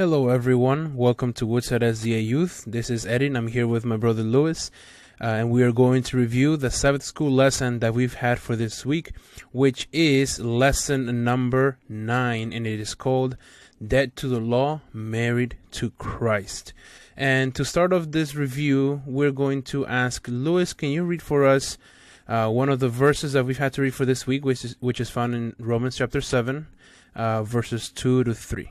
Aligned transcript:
Hello, 0.00 0.30
everyone. 0.30 0.96
Welcome 0.96 1.34
to 1.34 1.44
Woodside 1.44 1.82
SDA 1.82 2.26
Youth. 2.26 2.64
This 2.66 2.88
is 2.88 3.04
Eddie, 3.04 3.26
I'm 3.36 3.48
here 3.48 3.66
with 3.66 3.84
my 3.84 3.98
brother 3.98 4.22
Lewis, 4.22 4.70
uh, 5.20 5.24
and 5.24 5.50
we 5.50 5.62
are 5.62 5.72
going 5.72 6.02
to 6.04 6.16
review 6.16 6.56
the 6.56 6.70
Sabbath 6.70 7.02
School 7.02 7.30
lesson 7.30 7.80
that 7.80 7.92
we've 7.92 8.14
had 8.14 8.38
for 8.38 8.56
this 8.56 8.86
week, 8.86 9.12
which 9.52 9.88
is 9.92 10.40
lesson 10.40 11.22
number 11.22 11.76
nine, 11.86 12.50
and 12.50 12.66
it 12.66 12.80
is 12.80 12.94
called 12.94 13.36
Dead 13.86 14.16
to 14.16 14.26
the 14.26 14.40
Law, 14.40 14.80
Married 14.94 15.58
to 15.72 15.90
Christ. 15.90 16.72
And 17.14 17.54
to 17.54 17.62
start 17.62 17.92
off 17.92 18.10
this 18.10 18.34
review, 18.34 19.02
we're 19.04 19.32
going 19.32 19.60
to 19.64 19.86
ask 19.86 20.26
Lewis, 20.26 20.72
can 20.72 20.88
you 20.88 21.04
read 21.04 21.20
for 21.20 21.44
us 21.44 21.76
uh, 22.26 22.48
one 22.48 22.70
of 22.70 22.80
the 22.80 22.88
verses 22.88 23.34
that 23.34 23.44
we've 23.44 23.58
had 23.58 23.74
to 23.74 23.82
read 23.82 23.94
for 23.94 24.06
this 24.06 24.26
week, 24.26 24.46
which 24.46 24.64
is, 24.64 24.76
which 24.80 24.98
is 24.98 25.10
found 25.10 25.34
in 25.34 25.54
Romans 25.58 25.98
chapter 25.98 26.22
7, 26.22 26.68
uh, 27.14 27.42
verses 27.42 27.90
2 27.90 28.24
to 28.24 28.32
3? 28.34 28.70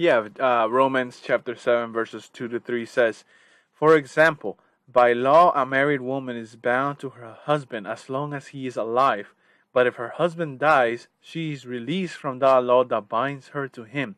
Yeah, 0.00 0.28
uh, 0.38 0.68
Romans 0.70 1.20
chapter 1.20 1.56
7, 1.56 1.92
verses 1.92 2.28
2 2.32 2.46
to 2.46 2.60
3 2.60 2.86
says, 2.86 3.24
For 3.72 3.96
example, 3.96 4.56
by 4.86 5.12
law, 5.12 5.50
a 5.60 5.66
married 5.66 6.02
woman 6.02 6.36
is 6.36 6.54
bound 6.54 7.00
to 7.00 7.10
her 7.10 7.32
husband 7.32 7.88
as 7.88 8.08
long 8.08 8.32
as 8.32 8.46
he 8.54 8.68
is 8.68 8.76
alive. 8.76 9.34
But 9.72 9.88
if 9.88 9.96
her 9.96 10.10
husband 10.10 10.60
dies, 10.60 11.08
she 11.20 11.52
is 11.52 11.66
released 11.66 12.14
from 12.14 12.38
that 12.38 12.62
law 12.62 12.84
that 12.84 13.08
binds 13.08 13.48
her 13.48 13.66
to 13.66 13.82
him. 13.82 14.14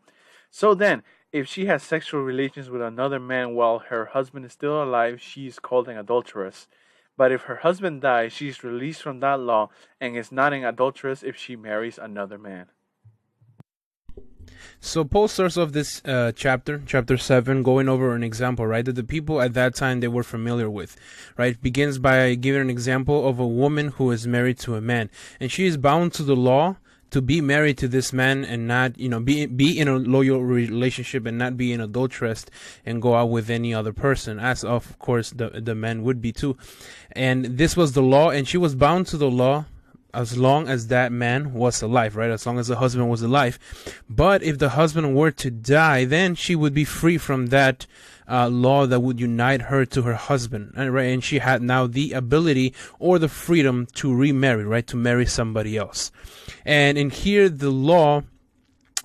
So 0.50 0.74
then, 0.74 1.02
if 1.32 1.48
she 1.48 1.64
has 1.64 1.82
sexual 1.82 2.20
relations 2.24 2.68
with 2.68 2.82
another 2.82 3.18
man 3.18 3.54
while 3.54 3.78
her 3.78 4.04
husband 4.04 4.44
is 4.44 4.52
still 4.52 4.82
alive, 4.82 5.18
she 5.18 5.46
is 5.46 5.58
called 5.58 5.88
an 5.88 5.96
adulteress. 5.96 6.68
But 7.16 7.32
if 7.32 7.44
her 7.44 7.56
husband 7.56 8.02
dies, 8.02 8.34
she 8.34 8.48
is 8.48 8.62
released 8.62 9.00
from 9.00 9.20
that 9.20 9.40
law 9.40 9.70
and 9.98 10.14
is 10.14 10.30
not 10.30 10.52
an 10.52 10.62
adulteress 10.62 11.22
if 11.22 11.36
she 11.36 11.56
marries 11.56 11.96
another 11.96 12.36
man. 12.36 12.66
So 14.80 15.04
Paul 15.04 15.28
starts 15.28 15.56
off 15.56 15.72
this 15.72 16.02
uh, 16.04 16.32
chapter, 16.34 16.82
chapter 16.86 17.16
seven, 17.16 17.62
going 17.62 17.88
over 17.88 18.14
an 18.14 18.22
example, 18.22 18.66
right, 18.66 18.84
that 18.84 18.94
the 18.94 19.04
people 19.04 19.40
at 19.40 19.54
that 19.54 19.74
time 19.74 20.00
they 20.00 20.08
were 20.08 20.22
familiar 20.22 20.70
with, 20.70 20.96
right? 21.36 21.60
Begins 21.60 21.98
by 21.98 22.34
giving 22.34 22.62
an 22.62 22.70
example 22.70 23.28
of 23.28 23.38
a 23.38 23.46
woman 23.46 23.88
who 23.88 24.10
is 24.10 24.26
married 24.26 24.58
to 24.60 24.74
a 24.74 24.80
man, 24.80 25.10
and 25.38 25.50
she 25.50 25.66
is 25.66 25.76
bound 25.76 26.12
to 26.14 26.22
the 26.22 26.36
law 26.36 26.76
to 27.10 27.20
be 27.20 27.40
married 27.40 27.76
to 27.78 27.88
this 27.88 28.12
man 28.12 28.44
and 28.44 28.68
not, 28.68 28.98
you 28.98 29.08
know, 29.08 29.20
be 29.20 29.46
be 29.46 29.78
in 29.78 29.88
a 29.88 29.96
loyal 29.96 30.42
relationship 30.42 31.26
and 31.26 31.36
not 31.36 31.56
be 31.56 31.72
an 31.72 31.80
adulteress 31.80 32.46
and 32.86 33.02
go 33.02 33.14
out 33.14 33.30
with 33.30 33.50
any 33.50 33.74
other 33.74 33.92
person, 33.92 34.38
as 34.38 34.64
of 34.64 34.98
course 34.98 35.30
the 35.30 35.50
the 35.50 35.74
man 35.74 36.02
would 36.02 36.22
be 36.22 36.32
too. 36.32 36.56
And 37.12 37.58
this 37.58 37.76
was 37.76 37.92
the 37.92 38.02
law, 38.02 38.30
and 38.30 38.46
she 38.46 38.56
was 38.56 38.74
bound 38.74 39.06
to 39.08 39.16
the 39.16 39.30
law 39.30 39.66
as 40.12 40.36
long 40.36 40.68
as 40.68 40.88
that 40.88 41.12
man 41.12 41.54
was 41.54 41.82
alive, 41.82 42.16
right? 42.16 42.30
As 42.30 42.46
long 42.46 42.58
as 42.58 42.68
the 42.68 42.76
husband 42.76 43.08
was 43.10 43.22
alive. 43.22 43.58
But 44.08 44.42
if 44.42 44.58
the 44.58 44.70
husband 44.70 45.14
were 45.14 45.30
to 45.32 45.50
die, 45.50 46.04
then 46.04 46.34
she 46.34 46.54
would 46.56 46.74
be 46.74 46.84
free 46.84 47.18
from 47.18 47.46
that 47.46 47.86
uh, 48.28 48.48
law 48.48 48.86
that 48.86 49.00
would 49.00 49.18
unite 49.18 49.62
her 49.62 49.84
to 49.84 50.02
her 50.02 50.14
husband, 50.14 50.72
right? 50.76 51.06
And 51.06 51.22
she 51.22 51.38
had 51.38 51.62
now 51.62 51.86
the 51.86 52.12
ability 52.12 52.74
or 52.98 53.18
the 53.18 53.28
freedom 53.28 53.86
to 53.94 54.14
remarry, 54.14 54.64
right? 54.64 54.86
To 54.86 54.96
marry 54.96 55.26
somebody 55.26 55.76
else. 55.76 56.12
And 56.64 56.96
in 56.96 57.10
here, 57.10 57.48
the 57.48 57.70
law 57.70 58.22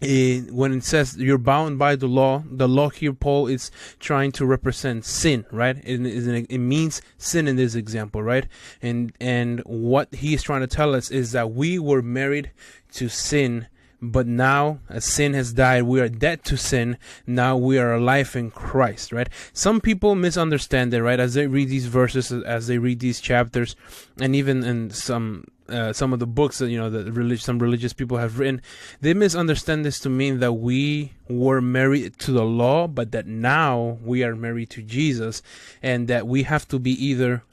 it, 0.02 0.52
when 0.52 0.74
it 0.74 0.84
says 0.84 1.16
you're 1.18 1.38
bound 1.38 1.80
by 1.80 1.96
the 1.96 2.08
law, 2.08 2.44
the 2.50 2.68
law 2.68 2.90
here, 2.90 3.14
Paul 3.14 3.48
is 3.48 3.72
trying 4.00 4.32
to 4.34 4.46
represent 4.46 5.06
sin, 5.06 5.46
right? 5.52 5.78
It, 5.78 6.06
it, 6.50 6.58
means 6.58 7.02
sin 7.18 7.48
in 7.48 7.56
this 7.56 7.76
example, 7.76 8.22
right? 8.22 8.46
And 8.82 9.14
and 9.22 9.62
what 9.66 10.14
he 10.16 10.34
is 10.34 10.44
trying 10.44 10.62
to 10.62 10.68
tell 10.68 10.94
us 10.94 11.12
is 11.12 11.32
that 11.32 11.52
we 11.52 11.80
were 11.80 12.02
married 12.02 12.52
to 12.94 13.08
sin, 13.08 13.68
but 14.02 14.28
now 14.28 14.80
as 14.90 15.06
sin 15.06 15.34
has 15.34 15.54
died, 15.54 15.84
we 15.84 16.02
are 16.02 16.10
dead 16.10 16.44
to 16.46 16.58
sin. 16.58 16.98
Now 17.26 17.56
we 17.56 17.80
are 17.80 17.94
alive 17.94 18.36
in 18.36 18.52
Christ, 18.52 19.14
right? 19.14 19.30
Some 19.54 19.80
people 19.80 20.16
misunderstand 20.16 20.94
it, 20.94 21.02
right? 21.02 21.22
As 21.22 21.36
they 21.36 21.48
read 21.48 21.70
these 21.70 21.88
verses, 21.88 22.34
as 22.34 22.68
they 22.68 22.80
read 22.80 23.00
these 23.00 23.22
chapters, 23.22 23.78
and 24.20 24.36
even 24.36 24.62
in 24.66 24.90
some 24.90 25.46
uh, 25.70 25.94
some 25.94 26.14
of 26.14 26.20
the 26.20 26.28
books 26.28 26.60
that 26.60 26.70
you 26.70 26.78
know 26.78 26.90
that 26.90 27.12
relig- 27.12 27.40
some 27.40 27.60
religious 27.60 27.94
people 27.94 28.18
have 28.18 28.40
written, 28.40 28.62
they 29.02 29.14
misunderstand 29.14 29.86
this 29.86 30.00
to 30.00 30.10
mean 30.10 30.40
that 30.40 30.54
we 30.54 31.14
were 31.28 31.62
married 31.62 32.18
to 32.20 32.32
the 32.32 32.44
law, 32.44 32.88
but 32.88 33.12
that 33.12 33.26
now 33.26 33.98
we 34.04 34.24
are 34.24 34.36
married 34.36 34.70
to 34.72 34.82
Jesus, 34.82 35.42
and 35.82 36.08
that 36.08 36.28
we 36.28 36.44
have 36.44 36.68
to 36.68 36.80
be 36.80 36.92
either 36.92 37.44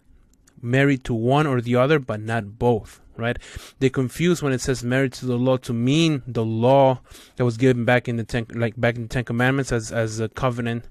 married 0.60 1.04
to 1.04 1.14
one 1.14 1.46
or 1.46 1.60
the 1.60 1.76
other, 1.76 1.98
but 1.98 2.20
not 2.20 2.58
both. 2.58 3.00
Right? 3.14 3.36
They 3.78 3.90
confuse 3.90 4.42
when 4.42 4.54
it 4.54 4.62
says 4.62 4.82
married 4.82 5.12
to 5.14 5.26
the 5.26 5.36
law 5.36 5.58
to 5.58 5.72
mean 5.74 6.22
the 6.26 6.44
law 6.44 7.00
that 7.36 7.44
was 7.44 7.58
given 7.58 7.84
back 7.84 8.08
in 8.08 8.16
the 8.16 8.24
ten, 8.24 8.46
like 8.54 8.80
back 8.80 8.96
in 8.96 9.02
the 9.02 9.08
Ten 9.08 9.24
Commandments 9.24 9.70
as 9.70 9.92
as 9.92 10.18
a 10.18 10.28
covenant 10.30 10.88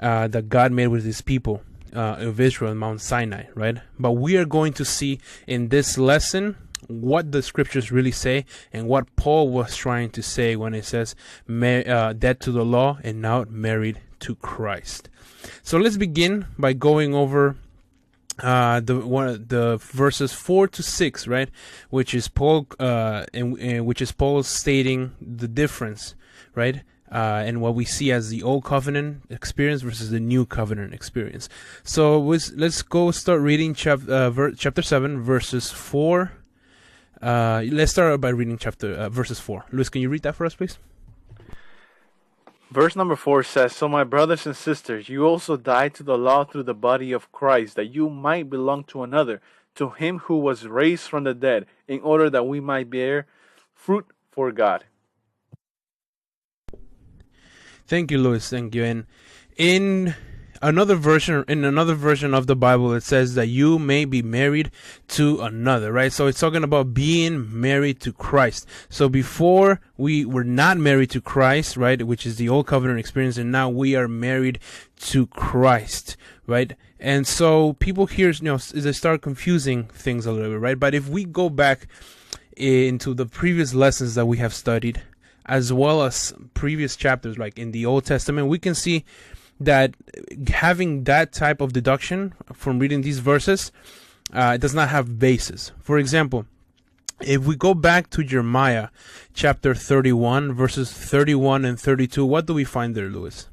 uh, 0.00 0.26
that 0.28 0.48
God 0.48 0.72
made 0.72 0.88
with 0.88 1.04
His 1.04 1.20
people 1.20 1.62
uh, 1.94 2.16
of 2.18 2.40
Israel 2.40 2.74
Mount 2.74 3.00
Sinai, 3.00 3.44
right? 3.54 3.78
But 3.98 4.12
we 4.12 4.36
are 4.36 4.44
going 4.44 4.72
to 4.74 4.84
see 4.84 5.20
in 5.46 5.68
this 5.68 5.98
lesson 5.98 6.56
what 6.88 7.32
the 7.32 7.42
scriptures 7.42 7.90
really 7.90 8.10
say 8.10 8.44
and 8.72 8.86
what 8.86 9.14
Paul 9.16 9.48
was 9.48 9.76
trying 9.76 10.10
to 10.10 10.22
say 10.22 10.56
when 10.56 10.74
it 10.74 10.84
says 10.84 11.14
uh, 11.48 12.12
dead 12.12 12.40
to 12.40 12.52
the 12.52 12.64
law 12.64 12.98
and 13.02 13.22
now 13.22 13.44
married 13.48 14.00
to 14.20 14.34
Christ. 14.36 15.08
So 15.62 15.78
let's 15.78 15.96
begin 15.96 16.46
by 16.58 16.72
going 16.72 17.14
over 17.14 17.56
uh 18.42 18.80
the 18.80 18.98
one 18.98 19.46
the 19.46 19.76
verses 19.76 20.32
4 20.32 20.66
to 20.66 20.82
6 20.82 21.28
right 21.28 21.48
which 21.90 22.12
is 22.14 22.26
paul 22.26 22.66
uh 22.80 23.24
and, 23.32 23.56
and 23.60 23.86
which 23.86 24.02
is 24.02 24.10
paul 24.10 24.42
stating 24.42 25.12
the 25.20 25.46
difference 25.46 26.16
right 26.56 26.82
uh, 27.10 27.42
and 27.46 27.60
what 27.60 27.74
we 27.74 27.84
see 27.84 28.10
as 28.10 28.30
the 28.30 28.42
old 28.42 28.64
covenant 28.64 29.22
experience 29.30 29.82
versus 29.82 30.10
the 30.10 30.20
new 30.20 30.46
covenant 30.46 30.94
experience. 30.94 31.48
So 31.82 32.18
let's 32.18 32.82
go 32.82 33.10
start 33.10 33.40
reading 33.40 33.74
chap- 33.74 34.08
uh, 34.08 34.30
ver- 34.30 34.52
chapter 34.52 34.82
7, 34.82 35.20
verses 35.20 35.70
4. 35.70 36.32
Uh, 37.22 37.62
let's 37.70 37.92
start 37.92 38.20
by 38.20 38.30
reading 38.30 38.58
chapter 38.58 38.92
uh, 38.92 39.08
verses 39.08 39.40
4. 39.40 39.66
Luis, 39.72 39.88
can 39.88 40.02
you 40.02 40.08
read 40.08 40.22
that 40.22 40.34
for 40.34 40.44
us, 40.44 40.54
please? 40.54 40.78
Verse 42.70 42.96
number 42.96 43.14
4 43.14 43.44
says, 43.44 43.72
So 43.72 43.88
my 43.88 44.02
brothers 44.02 44.46
and 44.46 44.56
sisters, 44.56 45.08
you 45.08 45.24
also 45.24 45.56
died 45.56 45.94
to 45.94 46.02
the 46.02 46.18
law 46.18 46.44
through 46.44 46.64
the 46.64 46.74
body 46.74 47.12
of 47.12 47.30
Christ, 47.30 47.76
that 47.76 47.94
you 47.94 48.10
might 48.10 48.50
belong 48.50 48.82
to 48.84 49.04
another, 49.04 49.40
to 49.76 49.90
him 49.90 50.18
who 50.20 50.38
was 50.38 50.66
raised 50.66 51.08
from 51.08 51.24
the 51.24 51.34
dead, 51.34 51.66
in 51.86 52.00
order 52.00 52.28
that 52.30 52.48
we 52.48 52.58
might 52.58 52.90
bear 52.90 53.26
fruit 53.74 54.06
for 54.32 54.50
God. 54.50 54.84
Thank 57.86 58.10
you, 58.10 58.18
Louis. 58.18 58.48
Thank 58.48 58.74
you. 58.74 58.84
And 58.84 59.06
in 59.56 60.14
another 60.64 60.94
version 60.94 61.44
in 61.46 61.62
another 61.62 61.94
version 61.94 62.32
of 62.32 62.46
the 62.46 62.56
bible 62.56 62.94
it 62.94 63.02
says 63.02 63.34
that 63.34 63.48
you 63.48 63.78
may 63.78 64.06
be 64.06 64.22
married 64.22 64.70
to 65.08 65.38
another 65.42 65.92
right 65.92 66.10
so 66.10 66.26
it's 66.26 66.40
talking 66.40 66.64
about 66.64 66.94
being 66.94 67.60
married 67.60 68.00
to 68.00 68.10
christ 68.12 68.66
so 68.88 69.06
before 69.08 69.78
we 69.98 70.24
were 70.24 70.44
not 70.44 70.78
married 70.78 71.10
to 71.10 71.20
christ 71.20 71.76
right 71.76 72.06
which 72.06 72.24
is 72.24 72.36
the 72.36 72.48
old 72.48 72.66
covenant 72.66 72.98
experience 72.98 73.36
and 73.36 73.52
now 73.52 73.68
we 73.68 73.94
are 73.94 74.08
married 74.08 74.58
to 74.98 75.26
christ 75.26 76.16
right 76.46 76.74
and 76.98 77.26
so 77.26 77.74
people 77.74 78.06
here 78.06 78.30
you 78.30 78.44
know 78.44 78.56
they 78.56 78.92
start 78.92 79.20
confusing 79.20 79.84
things 79.84 80.24
a 80.24 80.32
little 80.32 80.52
bit 80.52 80.60
right 80.60 80.80
but 80.80 80.94
if 80.94 81.08
we 81.08 81.26
go 81.26 81.50
back 81.50 81.86
eh, 82.56 82.88
into 82.88 83.12
the 83.12 83.26
previous 83.26 83.74
lessons 83.74 84.14
that 84.14 84.24
we 84.24 84.38
have 84.38 84.54
studied 84.54 85.02
as 85.46 85.72
well 85.72 86.02
as 86.02 86.32
previous 86.54 86.96
chapters, 86.96 87.38
like 87.38 87.58
in 87.58 87.72
the 87.72 87.86
Old 87.86 88.04
Testament, 88.04 88.48
we 88.48 88.58
can 88.58 88.74
see 88.74 89.04
that 89.60 89.94
having 90.48 91.04
that 91.04 91.32
type 91.32 91.60
of 91.60 91.72
deduction 91.72 92.34
from 92.52 92.78
reading 92.78 93.02
these 93.02 93.18
verses 93.18 93.72
uh, 94.32 94.56
does 94.56 94.74
not 94.74 94.88
have 94.88 95.18
basis. 95.18 95.72
For 95.80 95.98
example, 95.98 96.46
if 97.20 97.46
we 97.46 97.56
go 97.56 97.74
back 97.74 98.10
to 98.10 98.24
Jeremiah 98.24 98.88
chapter 99.32 99.74
31, 99.74 100.52
verses 100.52 100.92
31 100.92 101.64
and 101.64 101.78
32, 101.78 102.24
what 102.24 102.46
do 102.46 102.54
we 102.54 102.64
find 102.64 102.94
there, 102.94 103.08
Lewis? 103.08 103.48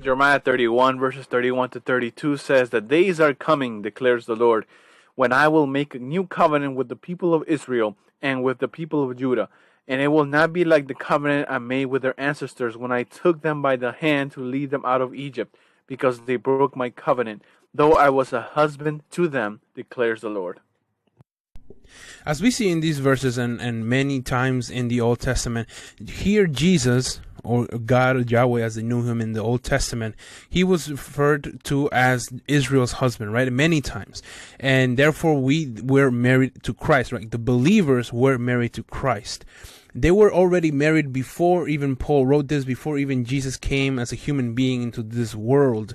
Jeremiah 0.00 0.40
31, 0.40 0.98
verses 0.98 1.26
31 1.26 1.70
to 1.70 1.80
32 1.80 2.36
says, 2.36 2.70
The 2.70 2.80
days 2.80 3.20
are 3.20 3.34
coming, 3.34 3.82
declares 3.82 4.26
the 4.26 4.36
Lord, 4.36 4.66
when 5.14 5.32
I 5.32 5.48
will 5.48 5.66
make 5.66 5.94
a 5.94 5.98
new 5.98 6.26
covenant 6.26 6.76
with 6.76 6.88
the 6.88 6.96
people 6.96 7.34
of 7.34 7.44
Israel 7.46 7.96
and 8.20 8.42
with 8.42 8.58
the 8.58 8.68
people 8.68 9.08
of 9.08 9.16
Judah 9.16 9.48
and 9.86 10.00
it 10.00 10.08
will 10.08 10.24
not 10.24 10.52
be 10.52 10.64
like 10.64 10.88
the 10.88 10.94
covenant 10.94 11.48
I 11.50 11.58
made 11.58 11.86
with 11.86 12.02
their 12.02 12.18
ancestors 12.18 12.76
when 12.76 12.90
I 12.90 13.02
took 13.02 13.42
them 13.42 13.60
by 13.60 13.76
the 13.76 13.92
hand 13.92 14.32
to 14.32 14.40
lead 14.40 14.70
them 14.70 14.84
out 14.84 15.00
of 15.00 15.14
Egypt, 15.14 15.56
because 15.86 16.20
they 16.20 16.36
broke 16.36 16.74
my 16.74 16.88
covenant, 16.88 17.42
though 17.74 17.92
I 17.92 18.08
was 18.08 18.32
a 18.32 18.40
husband 18.40 19.02
to 19.10 19.28
them, 19.28 19.60
declares 19.74 20.22
the 20.22 20.30
Lord. 20.30 20.60
As 22.24 22.40
we 22.40 22.50
see 22.50 22.70
in 22.70 22.80
these 22.80 22.98
verses 22.98 23.36
and, 23.36 23.60
and 23.60 23.86
many 23.86 24.22
times 24.22 24.70
in 24.70 24.88
the 24.88 25.00
Old 25.00 25.20
Testament, 25.20 25.68
here 26.08 26.46
Jesus, 26.46 27.20
or 27.44 27.66
God 27.66 28.30
Yahweh 28.30 28.62
as 28.62 28.74
they 28.74 28.82
knew 28.82 29.02
him 29.02 29.20
in 29.20 29.32
the 29.32 29.42
Old 29.42 29.62
Testament, 29.62 30.14
he 30.48 30.64
was 30.64 30.90
referred 30.90 31.62
to 31.64 31.90
as 31.92 32.28
Israel's 32.48 32.92
husband, 32.92 33.32
right? 33.32 33.52
Many 33.52 33.80
times. 33.80 34.22
And 34.58 34.96
therefore 34.96 35.40
we 35.40 35.74
were 35.82 36.10
married 36.10 36.62
to 36.64 36.74
Christ, 36.74 37.12
right? 37.12 37.30
The 37.30 37.38
believers 37.38 38.12
were 38.12 38.38
married 38.38 38.72
to 38.74 38.82
Christ. 38.82 39.44
they 39.94 40.10
were 40.10 40.32
already 40.32 40.72
married 40.72 41.12
before 41.12 41.68
even 41.68 41.94
Paul 41.94 42.26
wrote 42.26 42.48
this, 42.48 42.64
before 42.64 42.98
even 42.98 43.24
Jesus 43.24 43.56
came 43.56 43.98
as 43.98 44.10
a 44.10 44.16
human 44.16 44.54
being 44.54 44.82
into 44.82 45.02
this 45.02 45.34
world. 45.36 45.94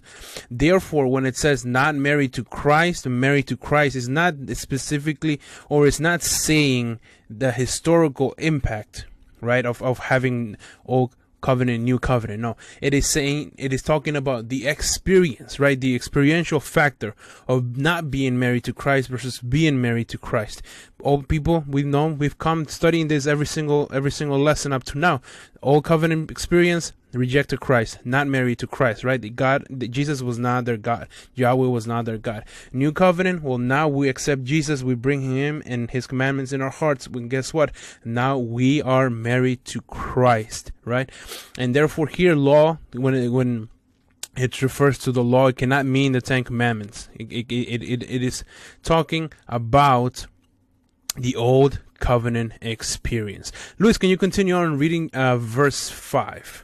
Therefore, 0.49 1.07
when 1.07 1.25
it 1.25 1.35
says 1.35 1.65
not 1.65 1.95
married 1.95 2.33
to 2.33 2.45
Christ, 2.45 3.05
married 3.07 3.47
to 3.47 3.57
Christ 3.57 3.95
is 3.97 4.07
not 4.07 4.35
specifically 4.53 5.41
or 5.67 5.85
it's 5.85 5.99
not 5.99 6.21
saying 6.23 6.99
the 7.29 7.51
historical 7.51 8.33
impact, 8.37 9.05
right, 9.41 9.65
of, 9.65 9.81
of 9.81 9.99
having 9.99 10.55
old 10.85 11.15
covenant, 11.41 11.83
new 11.83 11.99
covenant. 11.99 12.41
No, 12.41 12.57
it 12.81 12.93
is 12.93 13.07
saying, 13.07 13.53
it 13.57 13.73
is 13.73 13.81
talking 13.81 14.15
about 14.15 14.49
the 14.49 14.67
experience, 14.67 15.59
right? 15.59 15.79
The 15.79 15.95
experiential 15.95 16.59
factor 16.59 17.15
of 17.47 17.77
not 17.77 18.11
being 18.11 18.37
married 18.39 18.63
to 18.65 18.73
Christ 18.73 19.09
versus 19.09 19.39
being 19.39 19.81
married 19.81 20.09
to 20.09 20.17
Christ. 20.17 20.61
All 21.01 21.23
people 21.23 21.63
we've 21.67 21.85
known, 21.85 22.17
we've 22.17 22.37
come 22.37 22.67
studying 22.67 23.07
this 23.07 23.25
every 23.25 23.45
single, 23.45 23.89
every 23.93 24.11
single 24.11 24.39
lesson 24.39 24.73
up 24.73 24.83
to 24.85 24.97
now. 24.97 25.21
Old 25.61 25.85
covenant 25.85 26.29
experience, 26.31 26.93
rejected 27.13 27.59
Christ, 27.59 27.99
not 28.05 28.27
married 28.27 28.59
to 28.59 28.67
Christ, 28.67 29.03
right? 29.03 29.21
The 29.21 29.29
God, 29.29 29.65
Jesus 29.89 30.21
was 30.21 30.37
not 30.37 30.65
their 30.65 30.77
God. 30.77 31.07
Yahweh 31.33 31.67
was 31.67 31.87
not 31.87 32.05
their 32.05 32.17
God. 32.17 32.45
New 32.71 32.91
covenant, 32.91 33.41
well, 33.41 33.57
now 33.57 33.87
we 33.87 34.09
accept 34.09 34.43
Jesus, 34.43 34.83
we 34.83 34.95
bring 34.95 35.21
him 35.21 35.63
and 35.65 35.89
his 35.89 36.07
commandments 36.07 36.53
in 36.53 36.61
our 36.61 36.69
hearts. 36.69 37.07
And 37.07 37.29
guess 37.29 37.53
what? 37.53 37.71
Now 38.05 38.37
we 38.37 38.81
are 38.81 39.09
married 39.09 39.65
to 39.65 39.81
Christ, 39.81 40.71
right? 40.85 41.09
And 41.57 41.75
therefore, 41.75 42.07
here, 42.07 42.35
law, 42.35 42.77
when 42.93 43.13
it, 43.15 43.29
when 43.29 43.69
it 44.37 44.61
refers 44.61 44.97
to 44.99 45.11
the 45.11 45.23
law, 45.23 45.47
it 45.47 45.57
cannot 45.57 45.85
mean 45.85 46.11
the 46.11 46.21
Ten 46.21 46.43
Commandments. 46.43 47.09
It, 47.15 47.31
it, 47.31 47.51
it, 47.51 47.83
it, 47.83 48.03
it 48.03 48.23
is 48.23 48.43
talking 48.83 49.31
about 49.47 50.27
the 51.15 51.35
old 51.35 51.81
covenant 51.99 52.53
experience. 52.61 53.51
Luis, 53.77 53.97
can 53.97 54.09
you 54.09 54.17
continue 54.17 54.55
on 54.55 54.77
reading 54.77 55.09
uh, 55.13 55.37
verse 55.37 55.89
5? 55.89 56.63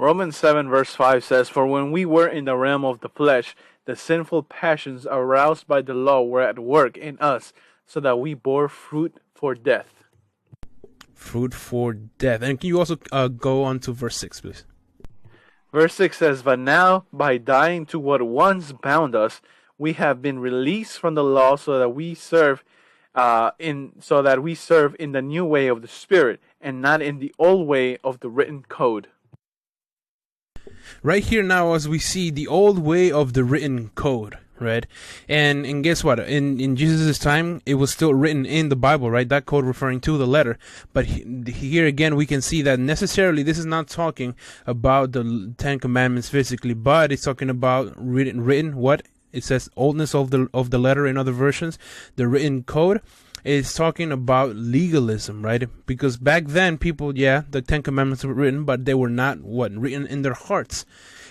Romans 0.00 0.34
7, 0.34 0.66
verse 0.66 0.94
5 0.94 1.22
says, 1.22 1.50
For 1.50 1.66
when 1.66 1.92
we 1.92 2.06
were 2.06 2.26
in 2.26 2.46
the 2.46 2.56
realm 2.56 2.86
of 2.86 3.00
the 3.00 3.10
flesh, 3.10 3.54
the 3.84 3.94
sinful 3.94 4.44
passions 4.44 5.06
aroused 5.06 5.66
by 5.66 5.82
the 5.82 5.92
law 5.92 6.22
were 6.22 6.40
at 6.40 6.58
work 6.58 6.96
in 6.96 7.18
us, 7.18 7.52
so 7.84 8.00
that 8.00 8.18
we 8.18 8.32
bore 8.32 8.70
fruit 8.70 9.20
for 9.34 9.54
death. 9.54 10.04
Fruit 11.12 11.52
for 11.52 11.92
death. 11.92 12.40
And 12.40 12.58
can 12.58 12.68
you 12.68 12.78
also 12.78 12.96
uh, 13.12 13.28
go 13.28 13.62
on 13.62 13.78
to 13.80 13.92
verse 13.92 14.16
6, 14.16 14.40
please? 14.40 14.64
Verse 15.70 15.92
6 15.92 16.16
says, 16.16 16.42
But 16.42 16.60
now, 16.60 17.04
by 17.12 17.36
dying 17.36 17.84
to 17.86 17.98
what 17.98 18.22
once 18.22 18.72
bound 18.72 19.14
us, 19.14 19.42
we 19.76 19.92
have 19.92 20.22
been 20.22 20.38
released 20.38 20.98
from 20.98 21.14
the 21.14 21.24
law 21.24 21.56
so 21.56 21.78
that 21.78 21.90
we 21.90 22.14
serve 22.14 22.64
uh, 23.14 23.50
in 23.58 23.92
so 24.00 24.22
that 24.22 24.42
we 24.42 24.54
serve 24.54 24.96
in 24.98 25.12
the 25.12 25.20
new 25.20 25.44
way 25.44 25.66
of 25.66 25.82
the 25.82 25.88
spirit 25.88 26.40
and 26.58 26.80
not 26.80 27.02
in 27.02 27.18
the 27.18 27.34
old 27.38 27.66
way 27.66 27.98
of 27.98 28.20
the 28.20 28.30
written 28.30 28.62
code 28.66 29.08
right 31.02 31.22
here 31.22 31.42
now 31.42 31.74
as 31.74 31.88
we 31.88 31.98
see 31.98 32.30
the 32.30 32.46
old 32.46 32.78
way 32.78 33.10
of 33.10 33.32
the 33.32 33.44
written 33.44 33.90
code 33.94 34.38
right? 34.60 34.86
And 35.28 35.64
and 35.66 35.82
guess 35.82 36.04
what? 36.04 36.20
In 36.20 36.60
in 36.60 36.76
jesus' 36.76 37.18
time 37.18 37.62
it 37.66 37.74
was 37.74 37.90
still 37.90 38.14
written 38.14 38.46
in 38.46 38.68
the 38.68 38.76
bible 38.76 39.10
right? 39.10 39.28
That 39.28 39.46
code 39.46 39.64
referring 39.64 40.00
to 40.02 40.18
the 40.18 40.26
letter. 40.26 40.58
But 40.92 41.06
here 41.06 41.86
again 41.86 42.14
we 42.14 42.26
can 42.26 42.42
see 42.42 42.62
that 42.62 42.78
necessarily 42.78 43.42
this 43.42 43.58
is 43.58 43.66
not 43.66 43.88
talking 43.88 44.34
about 44.66 45.12
the 45.12 45.54
ten 45.56 45.78
commandments 45.78 46.28
physically 46.28 46.74
but 46.74 47.10
it's 47.10 47.24
talking 47.24 47.50
about 47.50 47.92
written 47.96 48.42
written 48.42 48.76
what? 48.76 49.02
It 49.32 49.44
says 49.44 49.70
oldness 49.76 50.14
of 50.14 50.30
the 50.30 50.48
of 50.52 50.70
the 50.70 50.78
letter 50.78 51.06
in 51.06 51.16
other 51.16 51.32
versions 51.32 51.78
the 52.16 52.28
written 52.28 52.62
code 52.64 53.00
is 53.44 53.74
talking 53.74 54.12
about 54.12 54.56
legalism, 54.56 55.44
right? 55.44 55.68
Because 55.86 56.16
back 56.16 56.46
then, 56.46 56.78
people, 56.78 57.16
yeah, 57.16 57.42
the 57.50 57.62
Ten 57.62 57.82
Commandments 57.82 58.24
were 58.24 58.34
written, 58.34 58.64
but 58.64 58.84
they 58.84 58.94
were 58.94 59.08
not 59.08 59.40
what 59.40 59.72
written 59.72 60.06
in 60.06 60.22
their 60.22 60.34
hearts. 60.34 60.84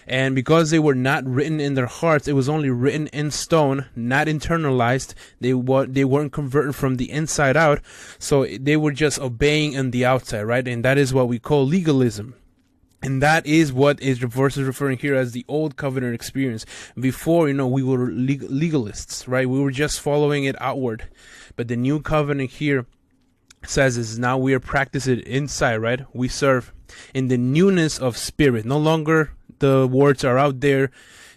And 0.10 0.34
because 0.34 0.72
they 0.72 0.80
were 0.80 0.96
not 0.96 1.24
written 1.26 1.60
in 1.60 1.76
their 1.76 1.86
hearts, 1.86 2.28
it 2.28 2.34
was 2.34 2.50
only 2.50 2.72
written 2.72 3.08
in 3.08 3.30
stone, 3.30 3.86
not 3.96 4.26
internalized. 4.26 5.14
They 5.40 5.54
were 5.54 5.86
they 5.86 6.04
weren't 6.04 6.34
converted 6.34 6.76
from 6.76 6.96
the 6.96 7.12
inside 7.12 7.56
out, 7.56 7.80
so 8.18 8.46
they 8.46 8.76
were 8.76 8.92
just 8.92 9.20
obeying 9.20 9.78
on 9.78 9.92
the 9.92 10.06
outside, 10.06 10.44
right? 10.44 10.68
And 10.68 10.84
that 10.84 10.98
is 10.98 11.14
what 11.14 11.28
we 11.28 11.38
call 11.38 11.64
legalism. 11.64 12.34
And 13.02 13.22
that 13.22 13.46
is 13.46 13.72
what 13.72 14.02
is 14.02 14.18
verse 14.18 14.58
is 14.58 14.64
referring 14.64 14.98
here 14.98 15.16
as 15.16 15.32
the 15.32 15.46
old 15.48 15.78
covenant 15.78 16.16
experience. 16.16 16.66
Before, 17.00 17.48
you 17.48 17.54
know, 17.54 17.68
we 17.68 17.84
were 17.84 18.10
legalists, 18.10 19.26
right? 19.26 19.48
We 19.48 19.60
were 19.62 19.72
just 19.72 20.02
following 20.02 20.44
it 20.44 20.60
outward. 20.60 21.08
But 21.60 21.68
the 21.68 21.76
new 21.76 22.00
covenant 22.00 22.52
here 22.52 22.86
says 23.66 23.98
is 23.98 24.18
now 24.18 24.38
we 24.38 24.54
are 24.54 24.62
practicing 24.62 25.20
inside, 25.20 25.76
right? 25.80 26.00
We 26.14 26.30
serve 26.30 26.72
in 27.14 27.28
the 27.28 27.38
newness 27.38 28.00
of 28.00 28.16
spirit. 28.16 28.64
No 28.64 28.78
longer 28.78 29.34
the 29.60 29.86
words 29.86 30.24
are 30.24 30.38
out 30.38 30.62
there 30.62 30.90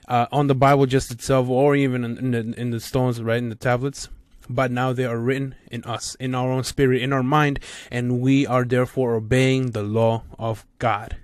uh, 0.06 0.26
on 0.30 0.46
the 0.46 0.54
Bible 0.54 0.86
just 0.86 1.10
itself, 1.10 1.48
or 1.48 1.74
even 1.74 2.04
in, 2.04 2.18
in, 2.18 2.30
the, 2.30 2.60
in 2.60 2.70
the 2.70 2.78
stones, 2.78 3.20
right, 3.20 3.38
in 3.38 3.48
the 3.48 3.56
tablets. 3.56 4.10
But 4.48 4.70
now 4.70 4.92
they 4.92 5.06
are 5.06 5.18
written 5.18 5.56
in 5.72 5.82
us, 5.82 6.14
in 6.20 6.36
our 6.36 6.52
own 6.52 6.62
spirit, 6.62 7.02
in 7.02 7.12
our 7.12 7.24
mind, 7.24 7.58
and 7.90 8.20
we 8.20 8.46
are 8.46 8.64
therefore 8.64 9.16
obeying 9.16 9.72
the 9.72 9.82
law 9.82 10.22
of 10.38 10.64
God. 10.78 11.16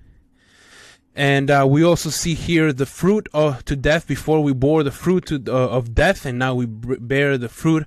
And 1.14 1.52
uh, 1.52 1.68
we 1.70 1.84
also 1.84 2.10
see 2.10 2.34
here 2.34 2.72
the 2.72 2.84
fruit 2.84 3.28
of, 3.32 3.64
to 3.66 3.76
death. 3.76 4.08
Before 4.08 4.42
we 4.42 4.52
bore 4.52 4.82
the 4.82 4.90
fruit 4.90 5.26
to, 5.26 5.36
uh, 5.46 5.68
of 5.68 5.94
death, 5.94 6.26
and 6.26 6.36
now 6.36 6.56
we 6.56 6.66
bear 6.66 7.38
the 7.38 7.48
fruit 7.48 7.86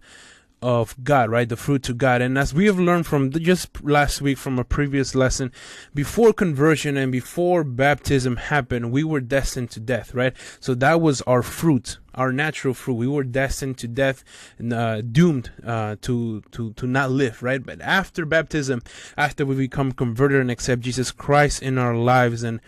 of 0.62 0.96
God, 1.04 1.30
right? 1.31 1.50
The 1.50 1.58
fruit 1.58 1.81
to 1.84 1.94
God. 1.94 2.22
And 2.22 2.38
as 2.38 2.54
we 2.54 2.68
have 2.68 2.80
learned 2.80 3.08
from 3.08 3.31
the, 3.31 3.40
just 3.40 3.84
last 3.84 4.22
week 4.22 4.38
from 4.38 4.60
a 4.60 4.63
previous 4.63 5.16
lesson, 5.16 5.52
before 5.96 6.34
conversion 6.34 6.98
and 6.98 7.12
before 7.12 7.63
baptism 7.63 8.36
happened, 8.36 8.92
we 8.92 9.04
were 9.04 9.22
destined 9.22 9.72
to 9.72 9.80
death, 9.80 10.13
right? 10.13 10.36
So 10.60 10.75
that 10.75 11.02
was 11.02 11.22
our 11.24 11.42
fruit, 11.42 11.98
our 12.13 12.31
natural 12.31 12.75
fruit. 12.75 12.94
We 12.94 13.08
were 13.08 13.24
destined 13.24 13.80
to 13.80 13.88
death, 13.88 14.24
and, 14.60 14.72
uh, 14.72 15.02
doomed 15.02 15.52
uh, 15.66 15.96
to 16.02 16.42
to 16.52 16.74
to 16.74 16.88
not 16.88 17.10
live, 17.10 17.42
right? 17.42 17.66
But 17.66 17.81
after 17.81 18.25
baptism, 18.25 18.84
after 19.18 19.46
we 19.46 19.56
become 19.56 19.92
converted 19.92 20.42
and 20.42 20.52
accept 20.52 20.84
Jesus 20.84 21.12
Christ 21.12 21.63
in 21.63 21.78
our 21.78 21.96
lives 21.96 22.44
and 22.44 22.60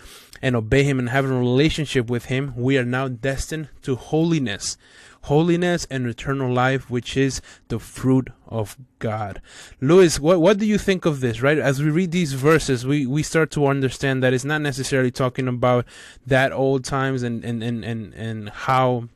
and 0.41 0.55
obey 0.55 0.83
Him 0.83 0.99
and 0.99 1.09
have 1.09 1.25
a 1.25 1.27
relationship 1.29 2.09
with 2.09 2.25
Him, 2.25 2.53
we 2.55 2.77
are 2.77 2.85
now 2.85 3.07
destined 3.07 3.69
to 3.83 3.95
holiness 3.95 4.77
holiness 5.23 5.87
and 5.89 6.05
eternal 6.05 6.51
life, 6.51 6.89
which 6.89 7.15
is 7.17 7.41
the 7.67 7.79
fruit 7.79 8.29
of 8.47 8.77
God. 8.99 9.41
Luis, 9.81 10.19
what 10.19 10.41
what 10.41 10.57
do 10.57 10.65
you 10.65 10.77
think 10.77 11.05
of 11.05 11.19
this? 11.19 11.41
Right, 11.41 11.57
as 11.57 11.81
we 11.81 11.89
read 11.89 12.11
these 12.11 12.33
verses, 12.33 12.85
we 12.85 13.05
we 13.05 13.23
start 13.23 13.51
to 13.51 13.67
understand 13.67 14.23
that 14.23 14.33
it's 14.33 14.45
not 14.45 14.61
necessarily 14.61 15.11
talking 15.11 15.47
about 15.47 15.85
that 16.25 16.51
old 16.51 16.83
times 16.83 17.23
and 17.23 17.43
and 17.43 17.63
and 17.63 17.83
and, 17.83 18.13
and 18.13 18.49
how 18.49 19.09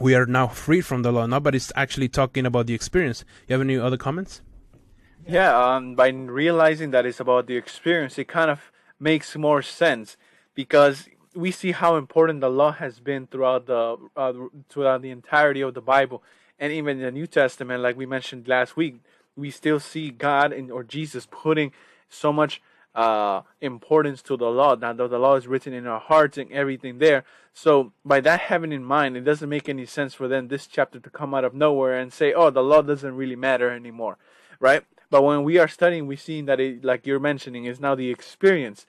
we 0.00 0.14
are 0.14 0.26
now 0.26 0.48
freed 0.48 0.82
from 0.82 1.02
the 1.02 1.12
law. 1.12 1.26
No, 1.26 1.40
but 1.40 1.54
it's 1.54 1.72
actually 1.76 2.08
talking 2.08 2.46
about 2.46 2.66
the 2.66 2.74
experience. 2.74 3.24
You 3.46 3.54
have 3.54 3.60
any 3.60 3.78
other 3.78 3.96
comments? 3.96 4.40
Yeah, 5.26 5.56
um, 5.56 5.94
by 5.94 6.08
realizing 6.08 6.90
that 6.90 7.06
it's 7.06 7.20
about 7.20 7.46
the 7.46 7.56
experience, 7.56 8.18
it 8.18 8.28
kind 8.28 8.50
of 8.50 8.70
makes 9.00 9.36
more 9.36 9.62
sense 9.62 10.16
because 10.54 11.08
we 11.34 11.50
see 11.50 11.72
how 11.72 11.96
important 11.96 12.40
the 12.40 12.48
law 12.48 12.72
has 12.72 13.00
been 13.00 13.26
throughout 13.26 13.66
the 13.66 13.96
uh, 14.16 14.32
throughout 14.68 15.02
the 15.02 15.10
entirety 15.10 15.60
of 15.60 15.74
the 15.74 15.80
Bible, 15.80 16.22
and 16.58 16.72
even 16.72 17.00
the 17.00 17.10
New 17.10 17.26
Testament, 17.26 17.82
like 17.82 17.96
we 17.96 18.06
mentioned 18.06 18.48
last 18.48 18.76
week, 18.76 18.96
we 19.36 19.50
still 19.50 19.80
see 19.80 20.10
God 20.10 20.52
and 20.52 20.70
or 20.70 20.84
Jesus 20.84 21.26
putting 21.30 21.72
so 22.08 22.32
much 22.32 22.62
uh, 22.94 23.42
importance 23.60 24.22
to 24.22 24.36
the 24.36 24.46
law. 24.46 24.76
Now, 24.76 24.92
the 24.92 25.18
law 25.18 25.34
is 25.34 25.46
written 25.46 25.72
in 25.72 25.86
our 25.86 26.00
hearts 26.00 26.38
and 26.38 26.50
everything 26.52 26.98
there, 26.98 27.24
so 27.52 27.92
by 28.04 28.20
that 28.20 28.40
having 28.40 28.72
in 28.72 28.84
mind, 28.84 29.16
it 29.16 29.22
doesn't 29.22 29.48
make 29.48 29.68
any 29.68 29.86
sense 29.86 30.14
for 30.14 30.28
then 30.28 30.48
this 30.48 30.66
chapter 30.66 31.00
to 31.00 31.10
come 31.10 31.34
out 31.34 31.44
of 31.44 31.54
nowhere 31.54 31.98
and 31.98 32.12
say, 32.12 32.32
"Oh, 32.32 32.50
the 32.50 32.62
law 32.62 32.82
doesn't 32.82 33.16
really 33.16 33.36
matter 33.36 33.70
anymore," 33.70 34.18
right? 34.60 34.84
But 35.10 35.22
when 35.22 35.44
we 35.44 35.58
are 35.58 35.68
studying, 35.68 36.06
we 36.06 36.16
see 36.16 36.40
that 36.42 36.60
it, 36.60 36.84
like 36.84 37.06
you're 37.06 37.20
mentioning, 37.20 37.64
is 37.64 37.80
now 37.80 37.94
the 37.94 38.10
experience 38.10 38.86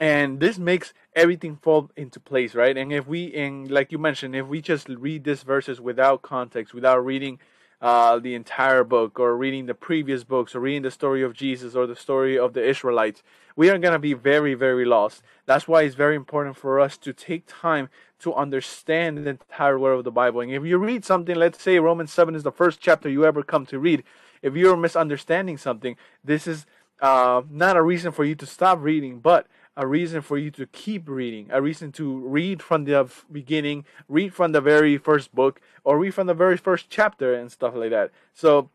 and 0.00 0.40
this 0.40 0.58
makes 0.58 0.94
everything 1.14 1.56
fall 1.56 1.90
into 1.96 2.18
place 2.18 2.54
right? 2.54 2.76
And 2.76 2.92
if 2.92 3.06
we 3.06 3.32
and 3.34 3.70
like 3.70 3.92
you 3.92 3.98
mentioned 3.98 4.34
if 4.34 4.46
we 4.46 4.60
just 4.60 4.88
read 4.88 5.24
these 5.24 5.42
verses 5.42 5.80
without 5.80 6.22
context 6.22 6.74
without 6.74 7.04
reading 7.04 7.38
uh, 7.82 8.18
the 8.18 8.34
entire 8.34 8.84
book 8.84 9.18
or 9.20 9.36
reading 9.36 9.66
the 9.66 9.74
previous 9.74 10.24
books 10.24 10.54
or 10.54 10.60
reading 10.60 10.82
the 10.82 10.90
story 10.90 11.22
of 11.22 11.32
jesus 11.32 11.74
or 11.74 11.86
the 11.86 11.96
story 11.96 12.38
of 12.38 12.52
the 12.54 12.66
israelites 12.66 13.22
we 13.56 13.68
are 13.70 13.78
going 13.78 13.92
to 13.92 13.98
be 13.98 14.14
very 14.14 14.54
very 14.54 14.84
lost. 14.84 15.22
That's 15.46 15.68
why 15.68 15.82
it's 15.82 15.94
very 15.94 16.16
important 16.16 16.56
for 16.56 16.80
us 16.80 16.96
to 16.98 17.12
take 17.12 17.44
time 17.46 17.88
to 18.20 18.34
understand 18.34 19.18
the 19.18 19.30
entire 19.30 19.78
word 19.78 19.94
of 19.94 20.04
the 20.04 20.10
bible. 20.10 20.40
And 20.40 20.52
if 20.52 20.64
you 20.64 20.78
read 20.78 21.04
something 21.04 21.36
let's 21.36 21.62
say 21.62 21.78
romans 21.78 22.12
7 22.12 22.34
is 22.34 22.42
the 22.42 22.52
first 22.52 22.80
chapter 22.80 23.08
you 23.08 23.24
ever 23.24 23.42
come 23.42 23.66
to 23.66 23.78
read 23.78 24.02
if 24.40 24.54
you're 24.54 24.76
misunderstanding 24.76 25.58
something 25.58 25.96
this 26.24 26.46
is 26.46 26.64
uh, 27.00 27.42
not 27.50 27.76
a 27.76 27.82
reason 27.82 28.12
for 28.12 28.24
you 28.24 28.34
to 28.36 28.46
stop 28.46 28.78
reading. 28.80 29.20
But 29.20 29.46
a 29.80 29.86
reason 29.86 30.20
for 30.20 30.36
you 30.36 30.50
to 30.50 30.66
keep 30.66 31.08
reading, 31.08 31.48
a 31.50 31.62
reason 31.62 31.90
to 31.90 32.18
read 32.18 32.62
from 32.62 32.84
the 32.84 33.10
beginning, 33.32 33.82
read 34.10 34.34
from 34.34 34.52
the 34.52 34.60
very 34.60 34.98
first 34.98 35.34
book, 35.34 35.58
or 35.84 35.98
read 35.98 36.12
from 36.12 36.26
the 36.26 36.34
very 36.34 36.58
first 36.58 36.90
chapter 36.90 37.32
and 37.32 37.50
stuff 37.50 37.74
like 37.74 37.88
that. 37.88 38.10
So 38.34 38.68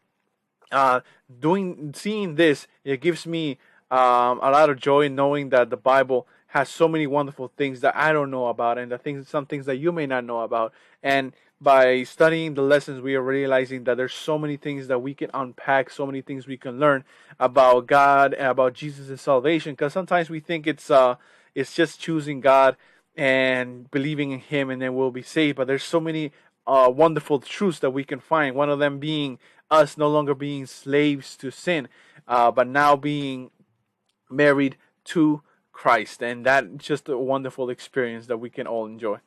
uh, 0.71 1.01
doing 1.39 1.93
seeing 1.95 2.33
this, 2.35 2.65
it 2.83 3.01
gives 3.01 3.27
me 3.27 3.59
um, 3.91 4.39
a 4.41 4.49
lot 4.49 4.71
of 4.71 4.79
joy 4.79 5.07
knowing 5.07 5.49
that 5.49 5.69
the 5.69 5.77
Bible 5.77 6.25
has 6.47 6.69
so 6.69 6.87
many 6.87 7.05
wonderful 7.05 7.51
things 7.55 7.81
that 7.81 7.95
I 7.95 8.11
don't 8.11 8.31
know 8.31 8.47
about, 8.47 8.79
and 8.79 8.91
the 8.91 8.97
things, 8.97 9.29
some 9.29 9.45
things 9.45 9.67
that 9.67 9.75
you 9.75 9.91
may 9.91 10.07
not 10.07 10.25
know 10.25 10.39
about. 10.39 10.73
And 11.03 11.33
by 11.61 12.03
studying 12.03 12.53
the 12.53 12.61
lessons, 12.61 13.01
we 13.01 13.15
are 13.15 13.21
realizing 13.21 13.85
that 13.85 13.97
there's 13.97 14.13
so 14.13 14.37
many 14.37 14.57
things 14.57 14.87
that 14.87 14.99
we 14.99 15.13
can 15.13 15.29
unpack, 15.33 15.89
so 15.89 16.05
many 16.05 16.21
things 16.21 16.47
we 16.47 16.57
can 16.57 16.79
learn 16.79 17.03
about 17.39 17.87
God 17.87 18.33
and 18.33 18.47
about 18.47 18.73
Jesus' 18.73 19.21
salvation. 19.21 19.73
Because 19.73 19.93
sometimes 19.93 20.29
we 20.29 20.39
think 20.39 20.67
it's 20.67 20.91
uh, 20.91 21.15
it's 21.53 21.73
just 21.73 21.99
choosing 21.99 22.41
God 22.41 22.75
and 23.15 23.89
believing 23.91 24.31
in 24.31 24.39
Him, 24.39 24.69
and 24.69 24.81
then 24.81 24.95
we'll 24.95 25.11
be 25.11 25.21
saved. 25.21 25.57
But 25.57 25.67
there's 25.67 25.83
so 25.83 25.99
many 25.99 26.33
uh, 26.67 26.91
wonderful 26.93 27.39
truths 27.39 27.79
that 27.79 27.91
we 27.91 28.03
can 28.03 28.19
find. 28.19 28.55
One 28.55 28.69
of 28.69 28.79
them 28.79 28.99
being 28.99 29.39
us 29.71 29.97
no 29.97 30.09
longer 30.09 30.35
being 30.35 30.65
slaves 30.65 31.35
to 31.37 31.51
sin, 31.51 31.87
uh, 32.27 32.51
but 32.51 32.67
now 32.67 32.95
being 32.95 33.49
married 34.29 34.77
to 35.05 35.41
Christ. 35.71 36.21
And 36.21 36.45
that's 36.45 36.67
just 36.77 37.09
a 37.09 37.17
wonderful 37.17 37.69
experience 37.69 38.27
that 38.27 38.37
we 38.37 38.49
can 38.49 38.67
all 38.67 38.85
enjoy. 38.85 39.19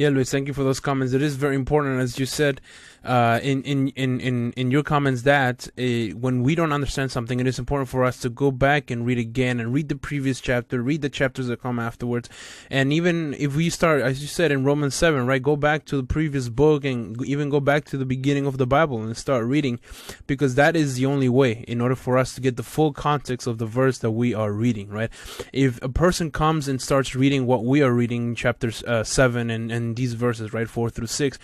Yeah, 0.00 0.08
Luis, 0.08 0.30
thank 0.30 0.48
you 0.48 0.54
for 0.54 0.64
those 0.64 0.80
comments. 0.80 1.12
It 1.12 1.20
is 1.20 1.36
very 1.36 1.54
important, 1.54 2.00
as 2.00 2.18
you 2.18 2.24
said 2.24 2.62
uh, 3.04 3.40
in, 3.42 3.62
in, 3.62 3.88
in, 3.88 4.20
in, 4.20 4.52
in 4.52 4.70
your 4.70 4.82
comments, 4.82 5.22
that 5.22 5.68
uh, 5.78 6.16
when 6.16 6.42
we 6.42 6.54
don't 6.54 6.72
understand 6.72 7.10
something, 7.10 7.40
it 7.40 7.46
is 7.46 7.58
important 7.58 7.88
for 7.88 8.04
us 8.04 8.18
to 8.18 8.28
go 8.28 8.50
back 8.50 8.90
and 8.90 9.06
read 9.06 9.18
again 9.18 9.58
and 9.60 9.72
read 9.72 9.88
the 9.88 9.96
previous 9.96 10.40
chapter, 10.40 10.82
read 10.82 11.02
the 11.02 11.08
chapters 11.08 11.46
that 11.46 11.62
come 11.62 11.78
afterwards. 11.78 12.28
And 12.68 12.92
even 12.92 13.34
if 13.38 13.56
we 13.56 13.70
start, 13.70 14.02
as 14.02 14.20
you 14.20 14.28
said 14.28 14.52
in 14.52 14.64
Romans 14.64 14.94
7, 14.94 15.26
right, 15.26 15.42
go 15.42 15.56
back 15.56 15.86
to 15.86 15.96
the 15.96 16.02
previous 16.02 16.48
book 16.48 16.84
and 16.84 17.22
even 17.24 17.48
go 17.48 17.60
back 17.60 17.84
to 17.86 17.96
the 17.96 18.04
beginning 18.04 18.46
of 18.46 18.58
the 18.58 18.66
Bible 18.66 19.02
and 19.02 19.16
start 19.16 19.46
reading, 19.46 19.80
because 20.26 20.56
that 20.56 20.76
is 20.76 20.96
the 20.96 21.06
only 21.06 21.28
way 21.28 21.64
in 21.66 21.80
order 21.80 21.96
for 21.96 22.18
us 22.18 22.34
to 22.34 22.40
get 22.40 22.56
the 22.56 22.62
full 22.62 22.92
context 22.92 23.46
of 23.46 23.58
the 23.58 23.66
verse 23.66 23.98
that 23.98 24.10
we 24.10 24.34
are 24.34 24.52
reading, 24.52 24.88
right? 24.88 25.10
If 25.52 25.82
a 25.82 25.88
person 25.88 26.30
comes 26.30 26.68
and 26.68 26.82
starts 26.82 27.14
reading 27.14 27.46
what 27.46 27.64
we 27.64 27.82
are 27.82 27.92
reading 27.92 28.28
in 28.28 28.34
chapters 28.34 28.82
uh, 28.84 29.04
7 29.04 29.48
and, 29.50 29.72
and 29.72 29.89
these 29.94 30.14
verses, 30.14 30.52
right, 30.52 30.68
4 30.68 30.90
through 30.90 31.06
6, 31.06 31.38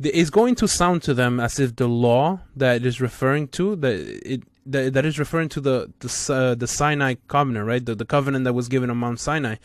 it's 0.00 0.30
going 0.30 0.54
to 0.56 0.68
sound 0.68 1.02
to 1.02 1.14
them 1.14 1.40
as 1.40 1.58
if 1.58 1.76
the 1.76 1.88
law 1.88 2.40
that 2.56 2.84
is 2.84 3.00
referring 3.00 3.48
to 3.48 3.76
that 3.76 4.20
it 4.24 4.42
that, 4.70 4.92
that 4.92 5.06
is 5.06 5.18
referring 5.18 5.48
to 5.48 5.60
the 5.60 5.92
the, 6.00 6.32
uh, 6.32 6.54
the 6.54 6.66
Sinai 6.66 7.14
covenant, 7.26 7.66
right? 7.66 7.84
The, 7.84 7.94
the 7.94 8.04
covenant 8.04 8.44
that 8.44 8.52
was 8.52 8.68
given 8.68 8.90
on 8.90 8.98
Mount 8.98 9.18
Sinai, 9.18 9.56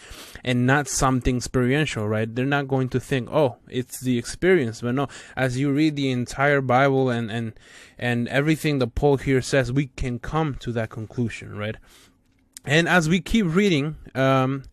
and 0.43 0.65
not 0.65 0.87
something 0.87 1.37
experiential, 1.37 2.07
right? 2.07 2.33
They're 2.33 2.45
not 2.45 2.67
going 2.67 2.89
to 2.89 2.99
think, 2.99 3.29
oh, 3.31 3.57
it's 3.67 3.99
the 3.99 4.17
experience, 4.17 4.81
but 4.81 4.95
no. 4.95 5.07
As 5.35 5.59
you 5.59 5.71
read 5.71 5.95
the 5.95 6.09
entire 6.09 6.61
Bible 6.61 7.09
and 7.09 7.29
and 7.29 7.53
and 7.99 8.27
everything 8.29 8.79
the 8.79 8.87
Paul 8.87 9.17
here 9.17 9.41
says, 9.41 9.71
we 9.71 9.87
can 9.87 10.19
come 10.19 10.55
to 10.55 10.71
that 10.71 10.89
conclusion, 10.89 11.57
right? 11.57 11.75
And 12.65 12.87
as 12.87 13.09
we 13.09 13.19
keep 13.19 13.45
reading, 13.47 13.97
um, 14.15 14.63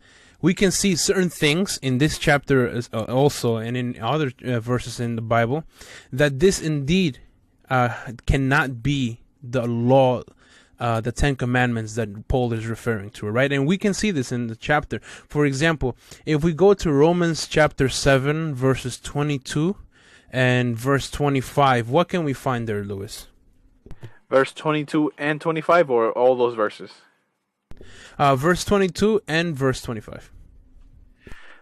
we 0.43 0.55
can 0.55 0.71
see 0.71 0.97
certain 0.97 1.31
things 1.31 1.79
in 1.83 1.99
this 1.99 2.19
chapter 2.19 2.81
uh, 2.93 3.05
also 3.05 3.57
and 3.57 3.77
in 3.77 4.01
other 4.01 4.33
uh, 4.45 4.61
verses 4.61 5.01
in 5.01 5.17
the 5.17 5.23
Bible 5.23 5.65
that 6.13 6.41
this 6.41 6.61
indeed 6.61 7.21
uh, 7.69 7.95
cannot 8.27 8.83
be 8.83 9.21
the 9.43 9.67
law, 9.67 10.23
uh, 10.79 11.01
the 11.01 11.13
Ten 11.13 11.37
Commandments 11.37 11.95
that 11.95 12.29
Paul 12.29 12.53
is 12.53 12.67
referring 12.67 13.11
to, 13.11 13.29
right? 13.29 13.53
And 13.53 13.67
we 13.67 13.79
can 13.79 13.95
see 13.95 14.11
this 14.11 14.33
in 14.33 14.49
the 14.49 14.57
chapter. 14.57 15.01
For 15.01 15.47
example, 15.47 15.97
if 16.27 16.43
we 16.43 16.53
go 16.53 16.75
to 16.75 16.93
Romans 16.93 17.47
chapter 17.47 17.89
7, 17.89 18.55
verses 18.55 18.99
22 18.99 19.77
and 20.31 20.77
verse 20.77 21.11
25, 21.11 21.89
what 21.89 22.09
can 22.09 22.25
we 22.25 22.33
find 22.33 22.69
there, 22.69 22.85
Luis? 22.85 23.29
Verse 24.29 24.53
22 24.53 25.13
and 25.19 25.41
25, 25.41 25.91
or 25.91 26.13
all 26.13 26.37
those 26.37 26.55
verses? 26.55 26.93
Uh, 28.19 28.37
verse 28.37 28.65
22 28.65 29.23
and 29.27 29.57
verse 29.57 29.83
25. 29.83 30.31